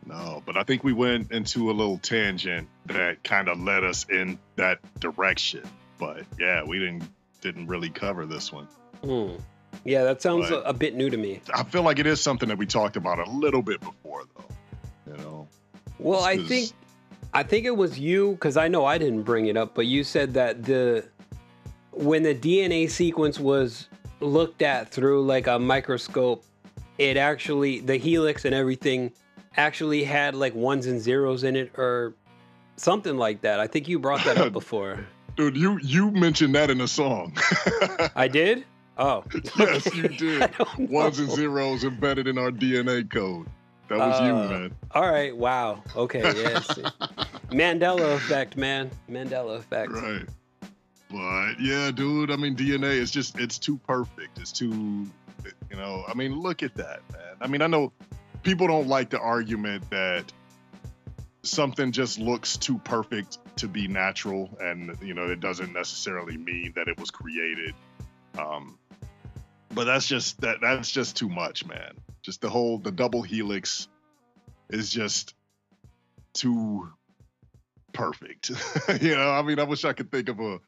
[0.05, 4.05] No, but I think we went into a little tangent that kind of led us
[4.09, 5.63] in that direction.
[5.99, 7.03] But yeah, we didn't
[7.41, 8.67] didn't really cover this one.
[9.03, 9.35] Hmm.
[9.85, 11.41] Yeah, that sounds a, a bit new to me.
[11.53, 15.11] I feel like it is something that we talked about a little bit before, though.
[15.11, 15.47] You know,
[15.99, 16.71] Well, I think
[17.33, 20.03] I think it was you because I know I didn't bring it up, but you
[20.03, 21.05] said that the
[21.91, 23.87] when the DNA sequence was
[24.19, 26.43] looked at through like a microscope,
[26.97, 29.11] it actually the helix and everything
[29.57, 32.13] actually had like ones and zeros in it or
[32.75, 33.59] something like that.
[33.59, 35.05] I think you brought that up before.
[35.35, 37.35] dude, you you mentioned that in a song.
[38.15, 38.65] I did?
[38.97, 39.23] Oh.
[39.57, 40.51] yes, you did.
[40.77, 43.47] Ones and zeros embedded in our DNA code.
[43.87, 44.75] That was you, Uh, man.
[44.91, 45.81] All right, wow.
[45.95, 46.67] Okay, yes.
[47.49, 48.91] Mandela effect, man.
[49.09, 49.91] Mandela effect.
[49.93, 50.25] Right.
[51.09, 54.37] But yeah, dude, I mean DNA is just it's too perfect.
[54.39, 55.07] It's too
[55.69, 57.35] you know, I mean, look at that, man.
[57.41, 57.91] I mean, I know
[58.43, 60.31] people don't like the argument that
[61.43, 66.73] something just looks too perfect to be natural and you know, it doesn't necessarily mean
[66.75, 67.73] that it was created.
[68.37, 68.77] Um
[69.71, 71.93] but that's just that that's just too much, man.
[72.21, 73.87] Just the whole the double helix
[74.69, 75.33] is just
[76.33, 76.89] too
[77.93, 78.49] perfect.
[79.01, 80.59] you know, I mean, I wish I could think of a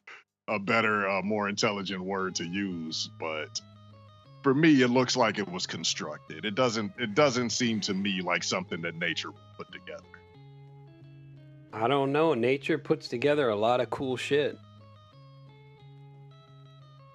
[0.48, 3.60] a better, uh, more intelligent word to use, but
[4.42, 6.44] for me, it looks like it was constructed.
[6.44, 6.92] It doesn't.
[6.98, 10.02] It doesn't seem to me like something that nature put together.
[11.72, 12.34] I don't know.
[12.34, 14.58] Nature puts together a lot of cool shit.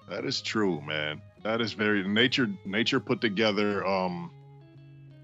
[0.08, 1.20] That is true, man.
[1.42, 2.50] That is very nature.
[2.64, 4.30] Nature put together um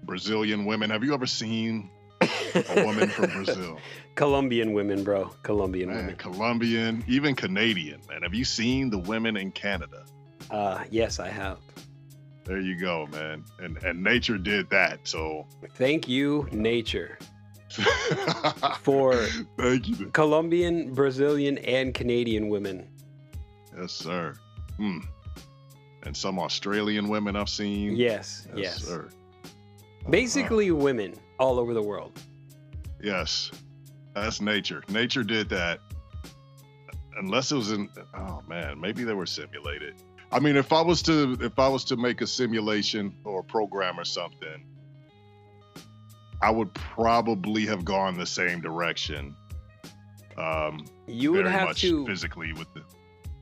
[0.03, 0.91] Brazilian women.
[0.91, 1.89] Have you ever seen
[2.21, 3.79] a woman from Brazil?
[4.15, 5.31] Colombian women, bro.
[5.43, 6.15] Colombian Man, women.
[6.15, 8.23] Colombian, even Canadian, man.
[8.23, 10.05] Have you seen the women in Canada?
[10.49, 11.59] Uh, yes, I have.
[12.45, 13.43] There you go, man.
[13.59, 14.99] And and nature did that.
[15.03, 17.17] So Thank you, nature,
[18.81, 19.15] for
[19.57, 20.11] thank you.
[20.13, 22.87] Colombian, Brazilian, and Canadian women.
[23.77, 24.35] Yes, sir.
[24.77, 24.99] Hmm.
[26.03, 27.95] And some Australian women I've seen.
[27.95, 28.83] Yes, yes.
[28.83, 29.09] sir.
[30.07, 32.19] Basically, women all over the world.
[33.01, 33.51] Yes.
[34.13, 34.83] That's nature.
[34.89, 35.79] Nature did that.
[37.17, 39.95] Unless it was in oh man, maybe they were simulated.
[40.31, 43.43] I mean, if I was to if I was to make a simulation or a
[43.43, 44.65] program or something,
[46.41, 49.35] I would probably have gone the same direction.
[50.37, 52.05] Um You would have much to.
[52.05, 52.83] physically with the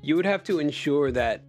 [0.02, 1.42] you would have to ensure that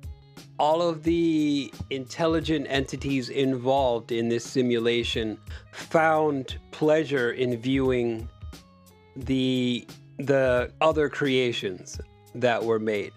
[0.58, 5.38] all of the intelligent entities involved in this simulation
[5.72, 8.28] found pleasure in viewing
[9.16, 9.86] the
[10.18, 12.00] the other creations
[12.34, 13.12] that were made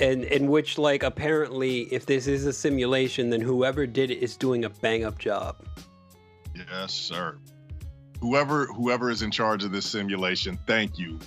[0.00, 4.36] and in which like apparently if this is a simulation then whoever did it is
[4.36, 5.56] doing a bang up job
[6.54, 7.36] Yes, sir.
[8.20, 11.18] Whoever whoever is in charge of this simulation, thank you.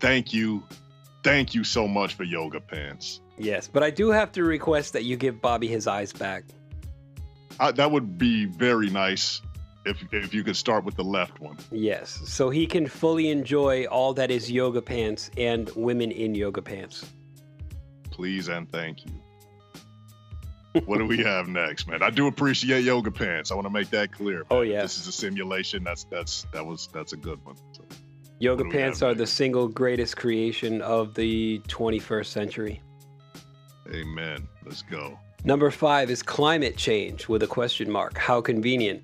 [0.00, 0.62] Thank you.
[1.24, 3.20] Thank you so much for yoga pants.
[3.38, 6.44] yes but i do have to request that you give bobby his eyes back
[7.58, 9.40] I, that would be very nice
[9.86, 11.56] if if you could start with the left one.
[11.72, 16.62] yes so he can fully enjoy all that is yoga pants and women in yoga
[16.62, 17.06] pants
[18.10, 19.10] Please and thank you.
[20.86, 22.00] what do we have next, man?
[22.00, 23.50] I do appreciate yoga pants.
[23.50, 24.44] I want to make that clear.
[24.52, 24.70] Oh, man.
[24.70, 24.82] Yes.
[24.82, 25.82] This is a simulation.
[25.82, 27.56] That's that's that was that's a good one.
[28.38, 32.82] Yoga What do we pants are the single greatest creation of the 21st century.
[33.92, 34.48] amen.
[34.64, 35.18] Let's go.
[35.44, 38.16] Number five is climate change with a question mark.
[38.16, 39.02] How convenient.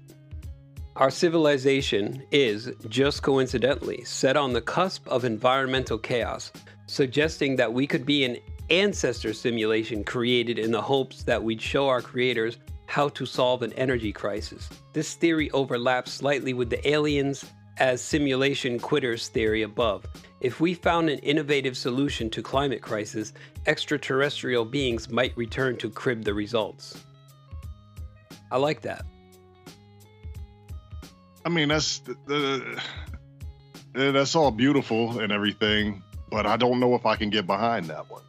[0.96, 6.50] Our civilization is, just coincidentally, set on the cusp of environmental chaos,
[6.86, 8.38] suggesting that we could be an
[8.70, 13.72] ancestor simulation created in the hopes that we'd show our creators how to solve an
[13.74, 14.68] energy crisis.
[14.92, 17.44] This theory overlaps slightly with the aliens
[17.80, 20.06] as simulation quitters theory above.
[20.40, 23.32] If we found an innovative solution to climate crisis,
[23.66, 27.02] extraterrestrial beings might return to crib the results.
[28.52, 29.04] I like that.
[31.44, 37.06] I mean, that's the, the that's all beautiful and everything, but I don't know if
[37.06, 38.22] I can get behind that one.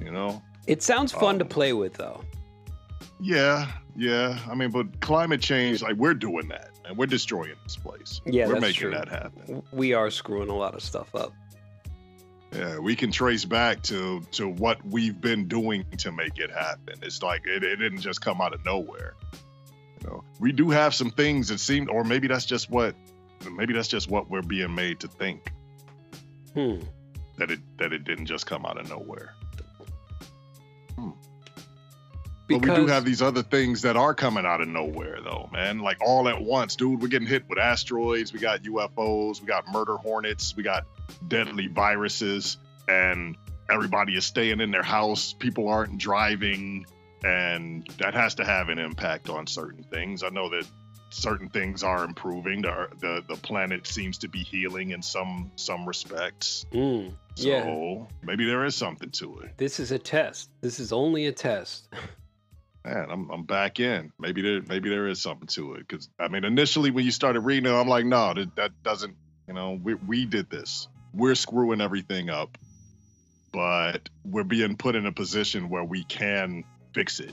[0.00, 0.42] You know?
[0.66, 2.22] It sounds fun to Um, play with though.
[3.20, 4.38] Yeah, yeah.
[4.50, 8.20] I mean, but climate change, like we're doing that, and we're destroying this place.
[8.26, 8.90] Yeah, we're making true.
[8.90, 9.62] that happen.
[9.72, 11.32] We are screwing a lot of stuff up.
[12.52, 16.96] Yeah, we can trace back to to what we've been doing to make it happen.
[17.02, 19.14] It's like it, it didn't just come out of nowhere.
[20.02, 22.96] You know, we do have some things that seem, or maybe that's just what,
[23.52, 25.52] maybe that's just what we're being made to think
[26.54, 26.80] Hmm.
[27.36, 29.32] that it that it didn't just come out of nowhere.
[32.50, 35.48] Because but we do have these other things that are coming out of nowhere, though,
[35.52, 35.78] man.
[35.78, 37.00] Like all at once, dude.
[37.00, 38.32] We're getting hit with asteroids.
[38.32, 39.40] We got UFOs.
[39.40, 40.54] We got murder hornets.
[40.56, 40.84] We got
[41.28, 42.56] deadly viruses,
[42.88, 43.36] and
[43.70, 45.32] everybody is staying in their house.
[45.38, 46.86] People aren't driving,
[47.24, 50.22] and that has to have an impact on certain things.
[50.22, 50.66] I know that
[51.10, 52.62] certain things are improving.
[52.62, 56.66] The the, the planet seems to be healing in some some respects.
[56.72, 58.04] Mm, So yeah.
[58.22, 59.56] maybe there is something to it.
[59.56, 60.50] This is a test.
[60.60, 61.88] This is only a test.
[62.84, 64.12] man, I'm I'm back in.
[64.18, 65.86] Maybe there maybe there is something to it.
[65.86, 69.14] Because I mean, initially when you started reading it, I'm like, no, that, that doesn't.
[69.48, 70.88] You know, we we did this.
[71.12, 72.56] We're screwing everything up,
[73.52, 76.64] but we're being put in a position where we can
[76.94, 77.32] fix it.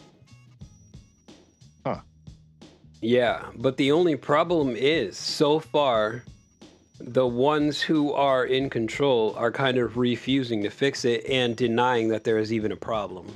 [1.85, 2.01] Huh.
[3.01, 6.23] Yeah, but the only problem is so far
[6.99, 12.07] the ones who are in control are kind of refusing to fix it and denying
[12.07, 13.27] that there is even a problem.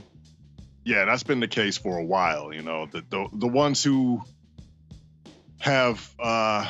[0.84, 2.54] Yeah, that's been the case for a while.
[2.54, 4.22] You know, the the, the ones who
[5.60, 6.68] have uh,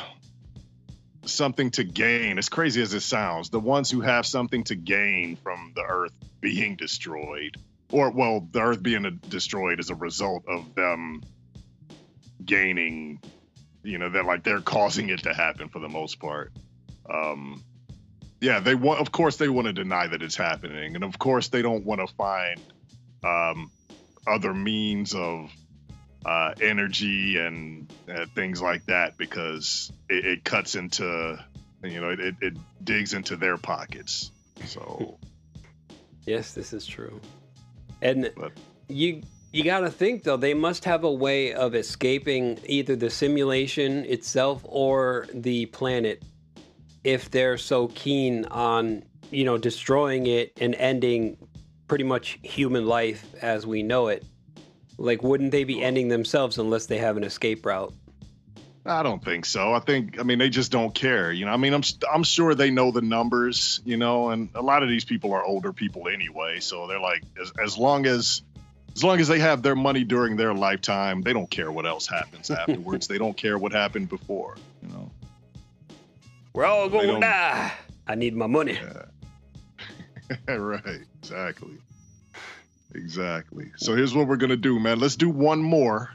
[1.24, 5.36] something to gain, as crazy as it sounds, the ones who have something to gain
[5.36, 7.56] from the Earth being destroyed,
[7.90, 11.22] or well, the Earth being destroyed as a result of them
[12.44, 13.20] gaining.
[13.82, 16.52] You know, that like they're causing it to happen for the most part.
[17.12, 17.64] Um,
[18.40, 19.00] yeah, they want.
[19.00, 22.00] Of course, they want to deny that it's happening, and of course, they don't want
[22.06, 22.60] to find
[23.24, 23.70] um,
[24.26, 25.50] other means of
[26.24, 31.38] uh, energy and uh, things like that because it, it cuts into,
[31.82, 32.54] you know, it, it
[32.84, 34.30] digs into their pockets.
[34.66, 35.18] So,
[36.26, 37.20] Yes, this is true.
[38.00, 38.52] And but
[38.88, 43.10] you you got to think though they must have a way of escaping either the
[43.10, 46.22] simulation itself or the planet
[47.04, 51.36] if they're so keen on you know destroying it and ending
[51.92, 54.24] pretty much human life as we know it
[54.96, 57.92] like wouldn't they be ending themselves unless they have an escape route
[58.86, 59.72] I don't think so.
[59.74, 61.30] I think, I mean, they just don't care.
[61.30, 63.80] You know, I mean, I'm I'm sure they know the numbers.
[63.84, 67.22] You know, and a lot of these people are older people anyway, so they're like,
[67.40, 68.42] as, as long as
[68.96, 72.08] as long as they have their money during their lifetime, they don't care what else
[72.08, 73.06] happens afterwards.
[73.06, 74.56] they don't care what happened before.
[74.82, 75.10] You know.
[76.54, 77.72] we're all gonna die
[78.08, 78.76] i need my money
[80.48, 81.00] right.
[81.20, 81.78] Exactly.
[82.94, 83.72] Exactly.
[83.76, 84.98] So here's what we're gonna do, man.
[85.00, 86.14] Let's do one more,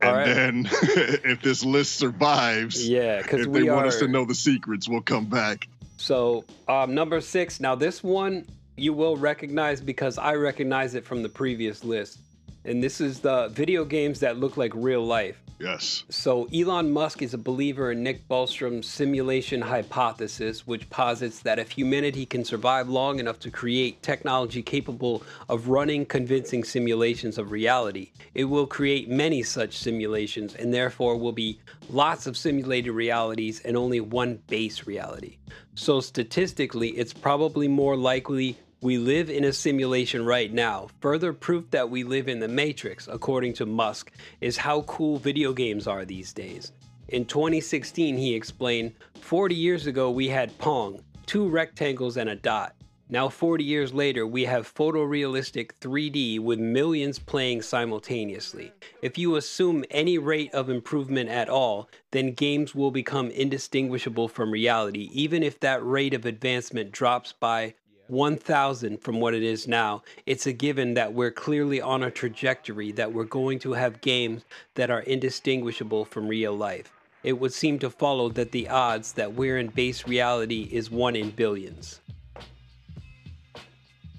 [0.00, 0.26] and right.
[0.26, 4.24] then if this list survives, yeah because if we they are want us to know
[4.24, 5.68] the secrets, we'll come back.
[5.96, 7.60] So, um, number six.
[7.60, 8.46] Now, this one
[8.78, 12.18] you will recognize because I recognize it from the previous list.
[12.64, 15.40] And this is the video games that look like real life.
[15.58, 16.04] Yes.
[16.08, 21.70] So, Elon Musk is a believer in Nick Bostrom simulation hypothesis, which posits that if
[21.70, 28.12] humanity can survive long enough to create technology capable of running convincing simulations of reality,
[28.34, 31.58] it will create many such simulations, and therefore will be
[31.90, 35.38] lots of simulated realities and only one base reality.
[35.74, 40.86] So, statistically, it's probably more likely we live in a simulation right now.
[41.00, 45.52] Further proof that we live in the Matrix, according to Musk, is how cool video
[45.52, 46.72] games are these days.
[47.08, 52.74] In 2016, he explained 40 years ago we had Pong, two rectangles and a dot.
[53.10, 58.70] Now, 40 years later, we have photorealistic 3D with millions playing simultaneously.
[59.00, 64.50] If you assume any rate of improvement at all, then games will become indistinguishable from
[64.50, 67.74] reality, even if that rate of advancement drops by
[68.08, 72.92] 1000 from what it is now, it's a given that we're clearly on a trajectory
[72.92, 74.44] that we're going to have games
[74.74, 76.92] that are indistinguishable from real life.
[77.22, 81.16] It would seem to follow that the odds that we're in base reality is 1
[81.16, 82.00] in billions.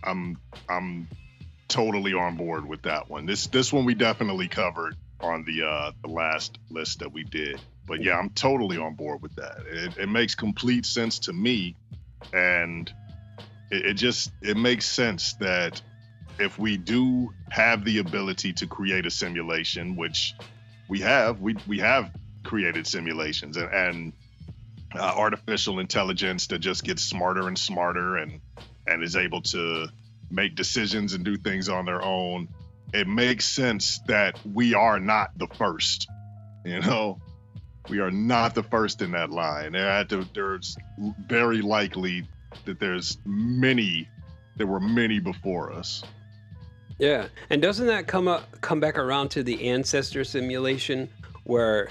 [0.03, 0.37] I'm
[0.69, 1.07] I'm
[1.67, 3.25] totally on board with that one.
[3.25, 7.59] This this one we definitely covered on the uh the last list that we did.
[7.85, 9.61] But yeah, I'm totally on board with that.
[9.67, 11.75] It, it makes complete sense to me,
[12.33, 12.91] and
[13.71, 15.81] it, it just it makes sense that
[16.39, 20.35] if we do have the ability to create a simulation, which
[20.87, 22.11] we have, we we have
[22.43, 24.13] created simulations and, and
[24.95, 28.39] uh, artificial intelligence that just gets smarter and smarter and
[28.87, 29.87] and is able to
[30.31, 32.47] make decisions and do things on their own,
[32.93, 36.07] it makes sense that we are not the first.
[36.65, 37.19] You know,
[37.87, 39.73] we are not the first in that line.
[39.73, 40.77] There's
[41.27, 42.27] very likely
[42.65, 44.07] that there's many,
[44.55, 46.03] there were many before us.
[46.97, 51.09] Yeah, and doesn't that come up come back around to the ancestor simulation
[51.45, 51.89] where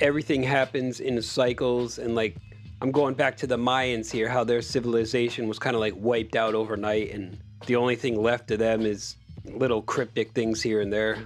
[0.00, 2.36] everything happens in cycles and like
[2.80, 6.36] I'm going back to the Mayans here, how their civilization was kind of like wiped
[6.36, 10.92] out overnight, and the only thing left of them is little cryptic things here and
[10.92, 11.18] there.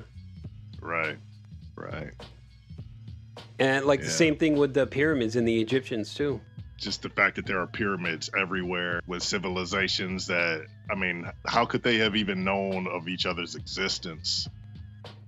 [0.80, 1.16] Right,
[1.74, 2.12] right.
[3.58, 4.06] And like Yeah.
[4.06, 6.40] the same thing with the pyramids and the Egyptians too.
[6.80, 11.82] Just the fact that there are pyramids everywhere with civilizations that, I mean, how could
[11.82, 14.48] they have even known of each other's existence?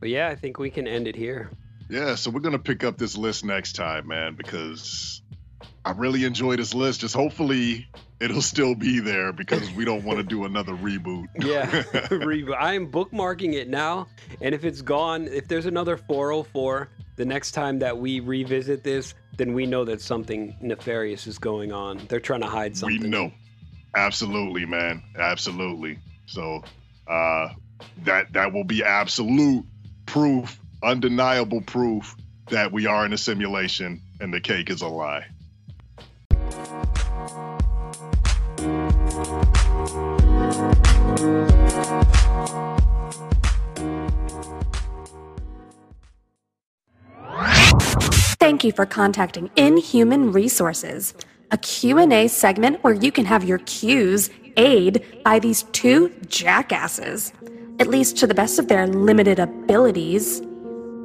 [0.00, 1.50] But yeah, I think we can end it here.
[1.90, 5.22] Yeah, so we're gonna pick up this list next time, man, because
[5.84, 7.00] I really enjoy this list.
[7.00, 7.86] Just hopefully
[8.18, 11.26] it'll still be there because we don't want to do another reboot.
[11.44, 11.66] Yeah,
[12.10, 12.56] Reboot.
[12.56, 14.06] I am bookmarking it now,
[14.40, 19.14] and if it's gone, if there's another 404, the next time that we revisit this,
[19.36, 21.98] then we know that something nefarious is going on.
[22.08, 23.00] They're trying to hide something.
[23.00, 23.32] we know.
[23.94, 25.02] Absolutely, man.
[25.18, 25.98] Absolutely.
[26.26, 26.62] So
[27.06, 27.48] uh
[28.04, 29.64] that that will be absolute
[30.06, 32.14] proof, undeniable proof
[32.50, 35.26] that we are in a simulation and the cake is a lie.
[48.52, 51.14] Thank you for contacting Inhuman Resources,
[51.50, 54.28] a Q&A segment where you can have your Q's
[54.58, 57.32] aid by these two jackasses,
[57.80, 60.42] at least to the best of their limited abilities.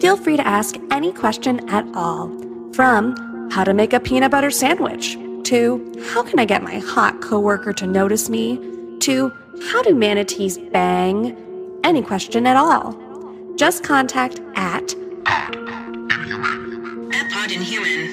[0.01, 2.27] Feel free to ask any question at all,
[2.73, 5.13] from how to make a peanut butter sandwich
[5.45, 8.57] to how can I get my hot coworker to notice me
[8.99, 9.31] to
[9.71, 11.33] how do manatees bang?
[11.85, 12.93] Any question at all.
[13.55, 14.93] Just contact at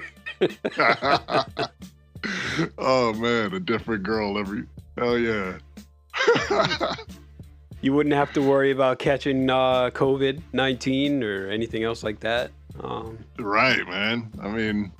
[2.78, 4.64] oh man, a different girl every.
[4.96, 5.58] Hell yeah.
[7.80, 12.50] You wouldn't have to worry about catching uh, COVID nineteen or anything else like that.
[12.80, 14.30] Um, right, man.
[14.42, 14.92] I mean,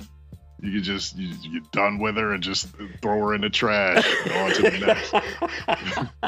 [0.61, 2.69] you could just you, you're done with her and just
[3.01, 5.15] throw her in the trash and on to the next.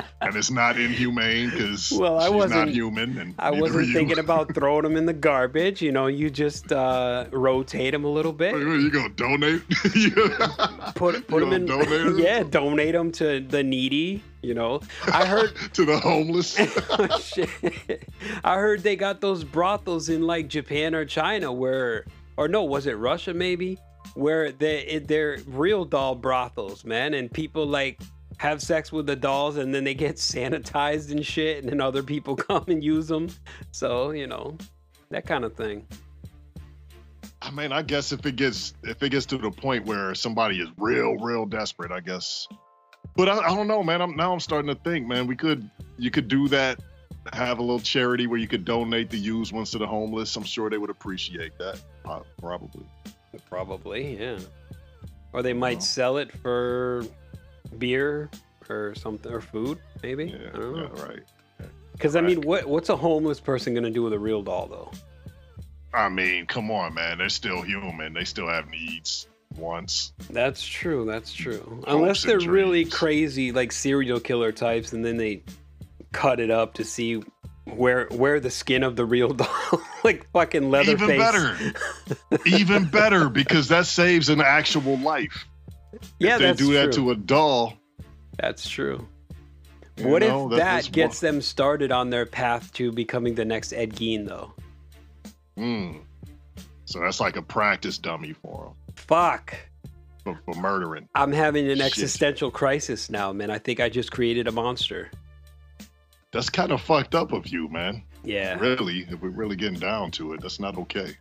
[0.20, 3.18] and it's not inhumane because Well, I she's not wasn't- human.
[3.18, 5.83] And I wasn't thinking about throwing them in the garbage.
[5.83, 8.55] You know, you just uh, rotate them a little bit.
[8.55, 9.62] You gonna donate?
[10.95, 11.66] Put put them in.
[11.66, 14.22] donate yeah, donate them to the needy.
[14.43, 14.81] You know,
[15.12, 15.53] I heard.
[15.74, 16.57] to the homeless.
[18.45, 22.07] I heard they got those brothels in like Japan or China where,
[22.37, 23.78] or no, was it Russia maybe?
[24.14, 28.00] Where they they're real doll brothels, man, and people like
[28.38, 32.02] have sex with the dolls and then they get sanitized and shit, and then other
[32.02, 33.28] people come and use them.
[33.72, 34.56] So you know,
[35.11, 35.86] that kind of thing.
[37.42, 40.61] I mean, I guess if it gets if it gets to the point where somebody
[40.61, 42.46] is real, real desperate, I guess.
[43.16, 44.02] But I, I don't know, man.
[44.02, 45.26] I'm now I'm starting to think, man.
[45.26, 46.80] We could you could do that,
[47.32, 50.36] have a little charity where you could donate the used ones to the homeless.
[50.36, 51.80] I'm sure they would appreciate that.
[52.38, 52.86] Probably.
[53.49, 54.39] Probably, yeah.
[55.33, 57.05] Or they might sell it for
[57.78, 58.31] beer
[58.68, 60.26] or something or food, maybe.
[60.26, 60.91] Yeah, I don't know.
[60.95, 61.22] yeah, right.
[61.93, 64.91] Because I mean, what what's a homeless person gonna do with a real doll though?
[65.93, 67.18] I mean, come on, man.
[67.18, 68.14] They're still human.
[68.14, 69.26] They still have needs,
[69.57, 70.12] wants.
[70.31, 71.05] That's true.
[71.05, 71.61] That's true.
[71.61, 75.43] Hopes Unless they're really crazy, like serial killer types, and then they
[76.12, 77.22] cut it up to see
[77.64, 81.02] where wear the skin of the real doll, like fucking Leatherface.
[81.02, 81.56] Even better.
[82.46, 85.46] Even better because that saves an actual life.
[86.18, 87.04] Yeah, if they do that true.
[87.04, 87.74] to a doll,
[88.38, 89.06] That's true.
[89.96, 93.44] You what know, if that- that, gets them started on their path to becoming the
[93.44, 94.54] next Ed Gein, though?
[95.58, 96.00] mm.
[96.86, 99.54] so that's like a practice dummy for them Fuck.
[100.24, 101.06] for, for murdering.
[101.14, 101.86] I'm having an Shit.
[101.86, 103.50] existential crisis now, man.
[103.50, 105.11] I think I just created a monster.
[106.33, 108.03] That's kind of fucked up of you, man.
[108.22, 108.59] Yeah.
[108.59, 111.16] Really, if we're really getting down to it, that's not okay.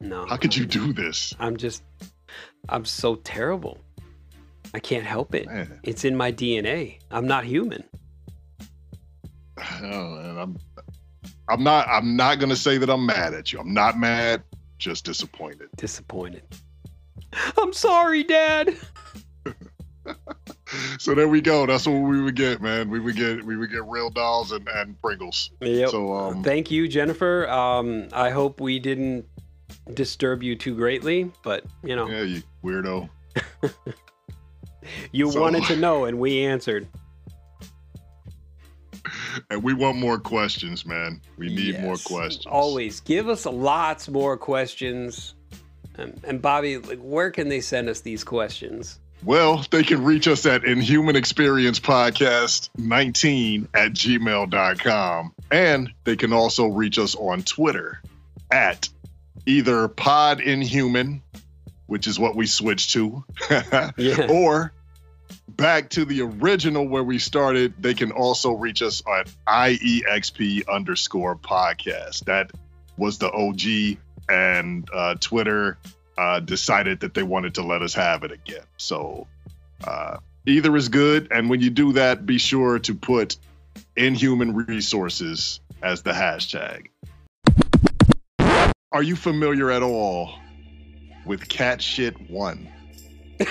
[0.00, 0.26] No.
[0.26, 1.34] How could you do this?
[1.38, 1.82] I'm just,
[2.68, 3.78] I'm so terrible.
[4.74, 5.46] I can't help it.
[5.46, 6.98] Man, It's in my DNA.
[7.10, 7.84] I'm not human.
[9.58, 10.58] oh, man, I'm,
[11.48, 11.88] I'm not.
[11.88, 13.58] I'm not gonna say that I'm mad at you.
[13.58, 14.42] I'm not mad.
[14.78, 15.68] Just disappointed.
[15.76, 16.42] Disappointed.
[17.58, 18.76] I'm sorry, Dad.
[20.98, 21.66] So there we go.
[21.66, 22.90] That's what we would get, man.
[22.90, 25.50] We would get we would get real dolls and, and Pringles.
[25.60, 25.90] Yep.
[25.90, 27.48] So um, Thank you, Jennifer.
[27.48, 29.26] Um, I hope we didn't
[29.94, 33.08] disturb you too greatly, but you know, yeah, you weirdo.
[35.12, 36.86] you So- wanted to know, and we answered.
[39.48, 41.20] And we want more questions, man.
[41.36, 42.46] We need more questions.
[42.46, 45.34] Always give us lots more questions.
[45.98, 48.99] Um, and Bobby, like, where can they send us these questions?
[49.22, 55.34] Well, they can reach us at Inhuman Experience Podcast 19 at gmail.com.
[55.50, 58.00] And they can also reach us on Twitter
[58.50, 58.88] at
[59.46, 61.22] either Pod Inhuman,
[61.86, 63.24] which is what we switched to,
[63.96, 64.26] Yeah.
[64.30, 64.72] or
[65.48, 67.74] back to the original where we started.
[67.78, 72.24] They can also reach us at IEXP underscore podcast.
[72.24, 72.52] That
[72.96, 73.98] was the OG,
[74.30, 75.76] and uh, Twitter
[76.20, 78.64] uh, decided that they wanted to let us have it again.
[78.76, 79.26] So
[79.82, 81.28] uh, either is good.
[81.30, 83.38] And when you do that, be sure to put
[83.96, 86.88] inhuman resources as the hashtag.
[88.92, 90.34] Are you familiar at all
[91.24, 92.68] with Cat Shit One?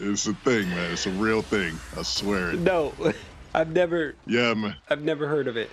[0.00, 0.92] It's a thing, man.
[0.92, 1.76] It's a real thing.
[1.96, 2.60] I swear it.
[2.60, 2.92] no,
[3.54, 4.76] I've never, Yeah, man.
[4.88, 5.70] I've never heard of it.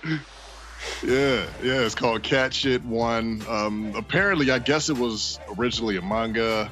[1.02, 1.80] Yeah, yeah.
[1.80, 3.42] It's called Cat Shit One.
[3.48, 6.70] Um, apparently, I guess it was originally a manga.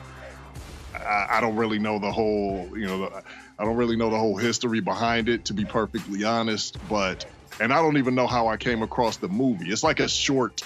[0.95, 3.23] I, I don't really know the whole, you know, the,
[3.59, 6.79] I don't really know the whole history behind it, to be perfectly honest.
[6.89, 7.27] But,
[7.61, 9.71] and I don't even know how I came across the movie.
[9.71, 10.63] It's like a short,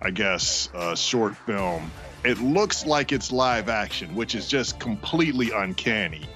[0.00, 1.90] I guess, uh, short film.
[2.24, 6.26] It looks like it's live action, which is just completely uncanny.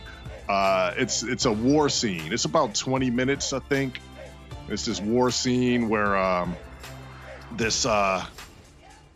[0.49, 2.33] Uh, it's it's a war scene.
[2.33, 4.01] It's about 20 minutes, I think.
[4.69, 6.57] It's this war scene where um,
[7.53, 8.25] this uh,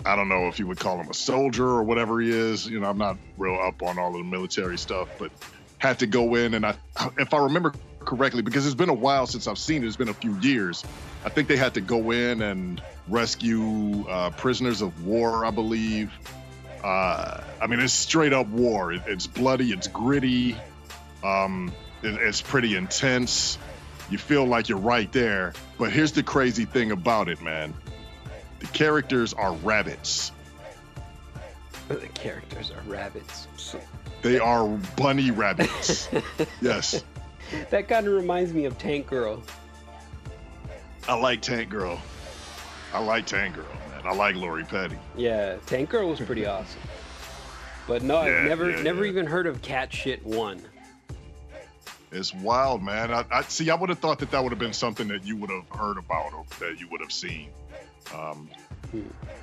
[0.05, 2.67] I don't know if you would call him a soldier or whatever he is.
[2.67, 5.33] You know, I'm not real up on all of the military stuff, but
[5.79, 6.75] had to go in and I,
[7.19, 9.87] if I remember correctly, because it's been a while since I've seen it.
[9.87, 10.85] It's been a few years.
[11.25, 16.13] I think they had to go in and rescue uh, prisoners of war, I believe.
[16.85, 18.93] Uh, I mean, it's straight up war.
[18.93, 19.73] It, it's bloody.
[19.73, 20.57] It's gritty.
[21.25, 21.73] Um,
[22.03, 23.59] it, it's pretty intense.
[24.11, 25.53] You feel like you're right there.
[25.79, 27.75] But here's the crazy thing about it, man.
[28.61, 30.33] The characters are rabbits.
[31.89, 33.47] The characters are rabbits.
[34.23, 36.09] They are bunny rabbits.
[36.61, 37.05] yes.
[37.71, 39.43] that kind of reminds me of Tank Girl.
[41.09, 42.01] I like Tank Girl.
[42.93, 44.03] I like Tank Girl, man.
[44.05, 44.97] I like Lori Petty.
[45.17, 46.81] Yeah, Tank Girl was pretty awesome.
[47.87, 49.11] But no, Yeah, I've never, yeah, never yeah.
[49.13, 50.61] even heard of Cat Shit One.
[52.13, 53.13] It's wild, man.
[53.13, 53.69] I, I see.
[53.71, 55.99] I would have thought that that would have been something that you would have heard
[55.99, 57.49] about or that you would have seen.
[58.15, 58.49] Um,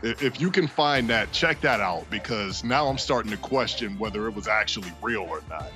[0.02, 4.28] if you can find that, check that out because now I'm starting to question whether
[4.28, 5.72] it was actually real or not.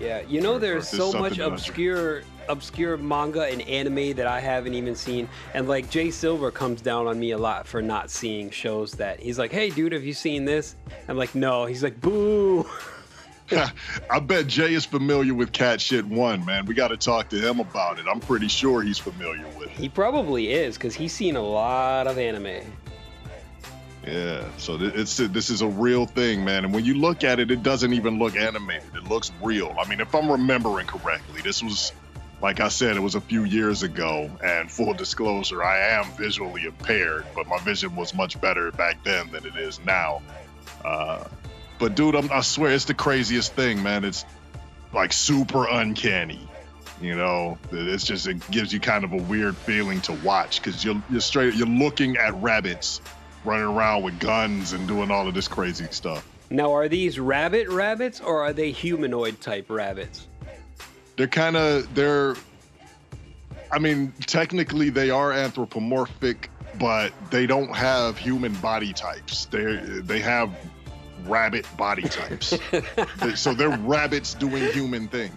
[0.00, 4.14] Yeah, you know, there's there's so much something that I- obscure, obscure manga and anime
[4.14, 7.68] that I haven't even seen, and like Jay Silver comes down on me a lot
[7.68, 10.74] for not seeing shows that he's like, "Hey, dude, have you seen this?"
[11.06, 12.66] I'm like, "No." He's like, "Boo."
[14.10, 16.66] I bet Jay is familiar with Cat Shit One, man.
[16.66, 18.06] We got to talk to him about it.
[18.10, 19.70] I'm pretty sure he's familiar with it.
[19.70, 22.62] He probably is because he's seen a lot of anime.
[24.06, 26.64] Yeah, so th- it's this is a real thing, man.
[26.64, 28.94] And when you look at it, it doesn't even look animated.
[28.96, 29.74] It looks real.
[29.78, 31.92] I mean, if I'm remembering correctly, this was,
[32.40, 34.28] like I said, it was a few years ago.
[34.42, 39.30] And full disclosure, I am visually impaired, but my vision was much better back then
[39.30, 40.20] than it is now.
[40.84, 41.24] Uh,
[41.82, 44.04] But dude, I'm, I swear it's the craziest thing, man.
[44.04, 44.24] It's
[44.92, 46.46] like super uncanny.
[47.00, 50.84] You know, it's just it gives you kind of a weird feeling to watch because
[50.84, 53.00] you're you're straight you're looking at rabbits
[53.44, 56.24] running around with guns and doing all of this crazy stuff.
[56.50, 60.28] Now, are these rabbit rabbits or are they humanoid type rabbits?
[61.16, 62.36] They're kind of they're.
[63.72, 69.46] I mean, technically they are anthropomorphic, but they don't have human body types.
[69.46, 70.54] They they have
[71.26, 72.58] rabbit body types.
[73.34, 75.36] so they're rabbits doing human things.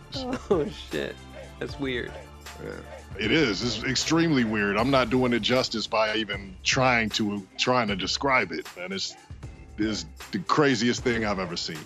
[0.50, 1.16] Oh shit,
[1.60, 2.12] that's weird.
[3.18, 3.64] It is.
[3.64, 4.78] It's extremely weird.
[4.78, 9.16] I'm not doing it justice by even trying to trying to describe it, and it's
[9.78, 11.80] is the craziest thing I've ever seen.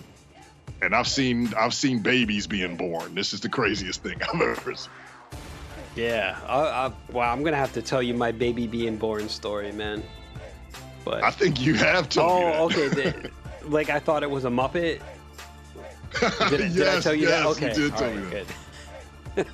[0.82, 3.14] And I've seen I've seen babies being born.
[3.14, 4.90] This is the craziest thing I've ever seen.
[5.96, 6.38] Yeah.
[6.46, 7.32] I, I, wow.
[7.32, 10.02] I'm gonna have to tell you my baby being born story, man.
[11.04, 12.22] But I think you have to.
[12.22, 13.30] Oh, okay.
[13.70, 15.00] Like I thought it was a Muppet.
[16.50, 17.46] Did, yes, did I tell you yes, that?
[17.46, 17.68] Okay.
[17.68, 18.44] You did tell right, me
[19.36, 19.46] that.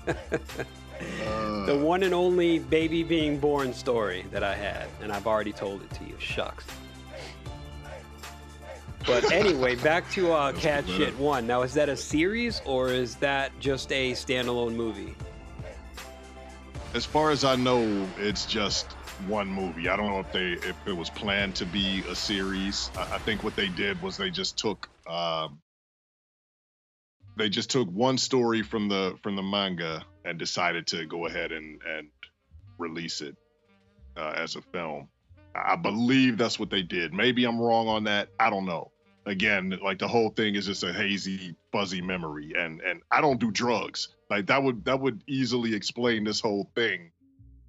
[0.56, 1.66] good.
[1.66, 5.82] the one and only baby being born story that I had, and I've already told
[5.82, 6.14] it to you.
[6.18, 6.64] Shucks.
[9.06, 11.46] But anyway, back to uh, Cat Shit One.
[11.46, 15.14] Now, is that a series or is that just a standalone movie?
[16.96, 19.86] As far as I know, it's just one movie.
[19.86, 22.90] I don't know if they if it was planned to be a series.
[22.96, 25.60] I, I think what they did was they just took um,
[27.36, 31.52] they just took one story from the from the manga and decided to go ahead
[31.52, 32.08] and and
[32.78, 33.36] release it
[34.16, 35.08] uh, as a film.
[35.54, 37.12] I believe that's what they did.
[37.12, 38.30] Maybe I'm wrong on that.
[38.40, 38.90] I don't know.
[39.26, 43.38] Again, like the whole thing is just a hazy, fuzzy memory, and and I don't
[43.38, 44.15] do drugs.
[44.28, 47.12] Like that would that would easily explain this whole thing.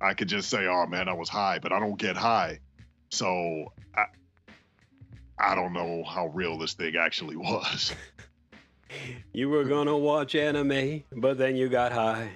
[0.02, 2.60] I could just say, "Oh man, I was high," but I don't get high,
[3.10, 4.06] so I
[5.40, 7.94] I don't know how real this thing actually was.
[9.34, 12.32] You were gonna watch anime, but then you got high,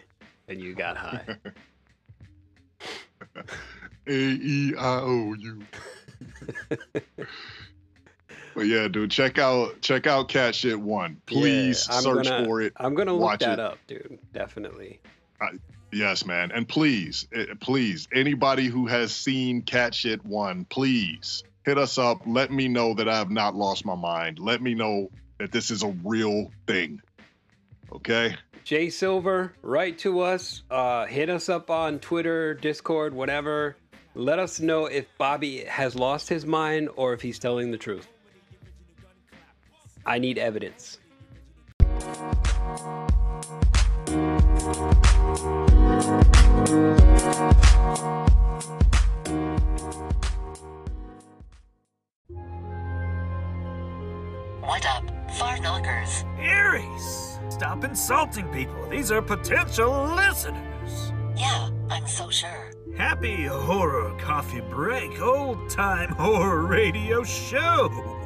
[0.47, 1.25] and you got high.
[4.07, 5.61] A E I O U.
[8.53, 11.21] But yeah, dude, check out check out Cat Shit One.
[11.25, 12.73] Please Yeah, search gonna- for it.
[12.77, 13.59] I'm gonna look watch that it.
[13.59, 14.19] up, dude.
[14.33, 14.99] Definitely.
[15.93, 16.51] Yes, man.
[16.53, 22.21] And please, eh, please, anybody who has seen Cat Shit One, please hit us up.
[22.25, 24.39] Let me know that I have not lost my mind.
[24.39, 27.01] Let me know that this is a real thing.
[27.91, 28.35] Okay.
[28.63, 30.63] Jay Silver, write to us.
[30.71, 33.75] Uh, hit us up on Twitter, Discord, whatever.
[34.15, 38.07] Let us know if Bobby has lost his mind or if he's telling the truth.
[40.05, 40.97] I need evidence.
[54.59, 55.03] What up,
[55.37, 56.25] far knockers?
[56.39, 58.89] Aries, stop insulting people.
[58.89, 61.11] These are potential listeners.
[61.35, 62.71] Yeah, I'm so sure.
[62.97, 68.20] Happy horror coffee break, old time horror radio show.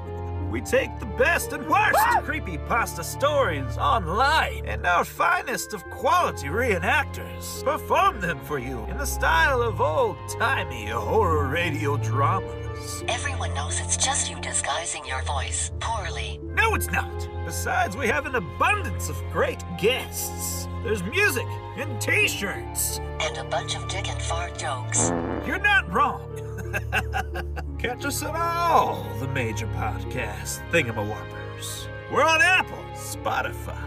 [0.50, 6.48] We take the best and worst creepy pasta stories online and our finest of quality
[6.48, 13.04] reenactors perform them for you in the style of old timey horror radio dramas.
[13.08, 16.40] Everyone knows it's just you disguising your voice poorly.
[16.44, 17.28] No, it's not.
[17.46, 20.68] Besides, we have an abundance of great guests.
[20.84, 23.00] There's music and t shirts.
[23.20, 25.10] And a bunch of dick and fart jokes.
[25.46, 26.32] You're not wrong.
[27.80, 31.88] Catch us on all the major podcast thingamawhoppers.
[32.12, 33.80] We're on Apple, Spotify,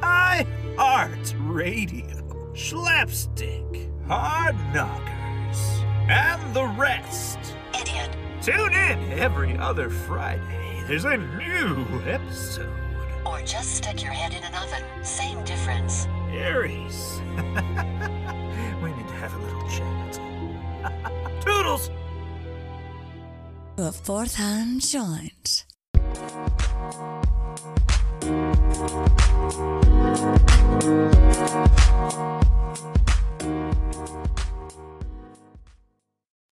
[0.00, 7.38] iHeart Radio, Schlapstick, Hard Knockers, and the rest.
[7.78, 8.16] Idiot.
[8.40, 10.84] Tune in every other Friday.
[10.86, 12.72] There's a new episode.
[13.26, 14.82] Or just stick your head in an oven.
[15.04, 16.06] Same difference.
[16.30, 17.20] Aries.
[17.36, 20.20] we need to have a little chat.
[21.42, 21.90] Toodles!
[23.78, 25.64] A fourth hand joint.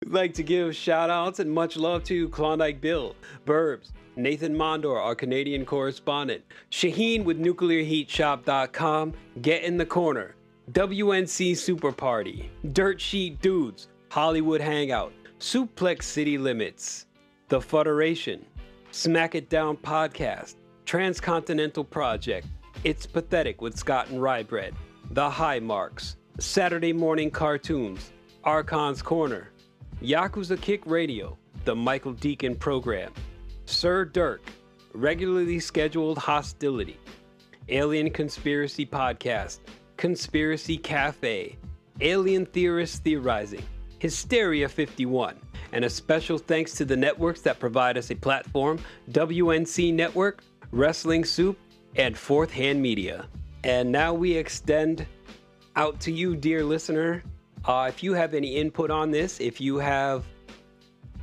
[0.00, 3.14] We'd like to give shout outs and much love to Klondike Bill,
[3.46, 9.12] Burbs, Nathan Mondor, our Canadian correspondent, Shaheen with NuclearHeatShop.com,
[9.42, 10.36] Get in the Corner,
[10.72, 17.06] WNC Super Party, Dirt Sheet Dudes, Hollywood Hangout, Suplex City Limits,
[17.50, 18.46] The Federation,
[18.92, 22.46] Smack It Down Podcast, Transcontinental Project,
[22.84, 24.72] It's Pathetic with Scott and Rybread,
[25.10, 28.12] The High Marks, Saturday Morning Cartoons,
[28.44, 29.50] Archon's Corner,
[30.00, 33.12] Yakuza Kick Radio, The Michael Deacon Program,
[33.64, 34.42] Sir Dirk,
[34.94, 36.98] Regularly Scheduled Hostility,
[37.68, 39.58] Alien Conspiracy Podcast,
[39.96, 41.58] Conspiracy Cafe,
[42.00, 43.64] Alien Theorists Theorizing,
[44.00, 45.38] Hysteria 51,
[45.72, 48.78] and a special thanks to the networks that provide us a platform
[49.12, 50.42] WNC Network,
[50.72, 51.58] Wrestling Soup,
[51.96, 53.28] and Fourth Hand Media.
[53.62, 55.06] And now we extend
[55.76, 57.22] out to you, dear listener.
[57.66, 60.24] Uh, if you have any input on this, if you have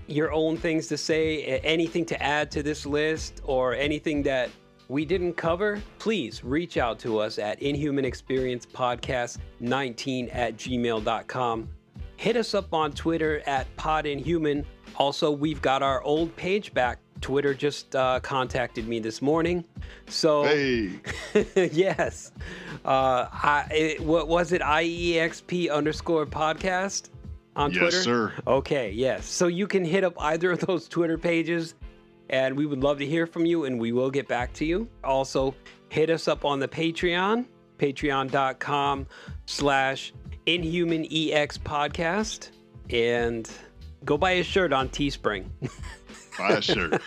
[0.06, 4.50] your own things to say, anything to add to this list, or anything that
[4.88, 11.70] we didn't cover, please reach out to us at Inhuman Experience Podcast 19 at gmail.com.
[12.18, 14.66] Hit us up on Twitter at PodInhuman.
[14.98, 17.00] Also, we've got our old page back.
[17.22, 19.64] Twitter just uh, contacted me this morning.
[20.08, 21.00] So, hey.
[21.72, 22.32] yes.
[22.86, 24.62] Uh, I, it, what was it?
[24.62, 27.10] IEXP underscore podcast
[27.56, 28.02] on yes, Twitter?
[28.02, 28.34] sir.
[28.46, 29.26] Okay, yes.
[29.26, 31.76] So you can hit up either of those Twitter pages
[32.30, 34.88] and we would love to hear from you and we will get back to you.
[35.04, 35.56] Also,
[35.90, 37.46] hit us up on the Patreon,
[37.78, 39.08] patreon.com
[39.46, 40.14] slash
[40.48, 42.52] inhumanex podcast
[42.90, 43.50] and
[44.06, 45.46] go buy a shirt on Teespring.
[46.38, 47.02] Buy a shirt.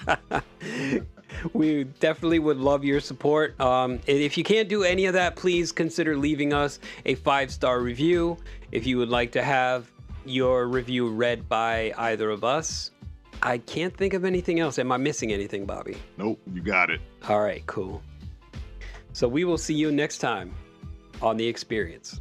[1.55, 3.59] we definitely would love your support.
[3.59, 7.51] Um, and if you can't do any of that, please consider leaving us a five
[7.51, 8.37] star review.
[8.73, 9.91] If you would like to have
[10.27, 12.91] your review read by either of us,
[13.43, 14.79] I can't think of anything else.
[14.79, 15.97] Am I missing anything, Bobby?
[16.19, 17.01] Nope, you got it.
[17.27, 18.03] All right, cool.
[19.15, 20.53] So we will see you next time
[21.23, 22.21] on The Experience.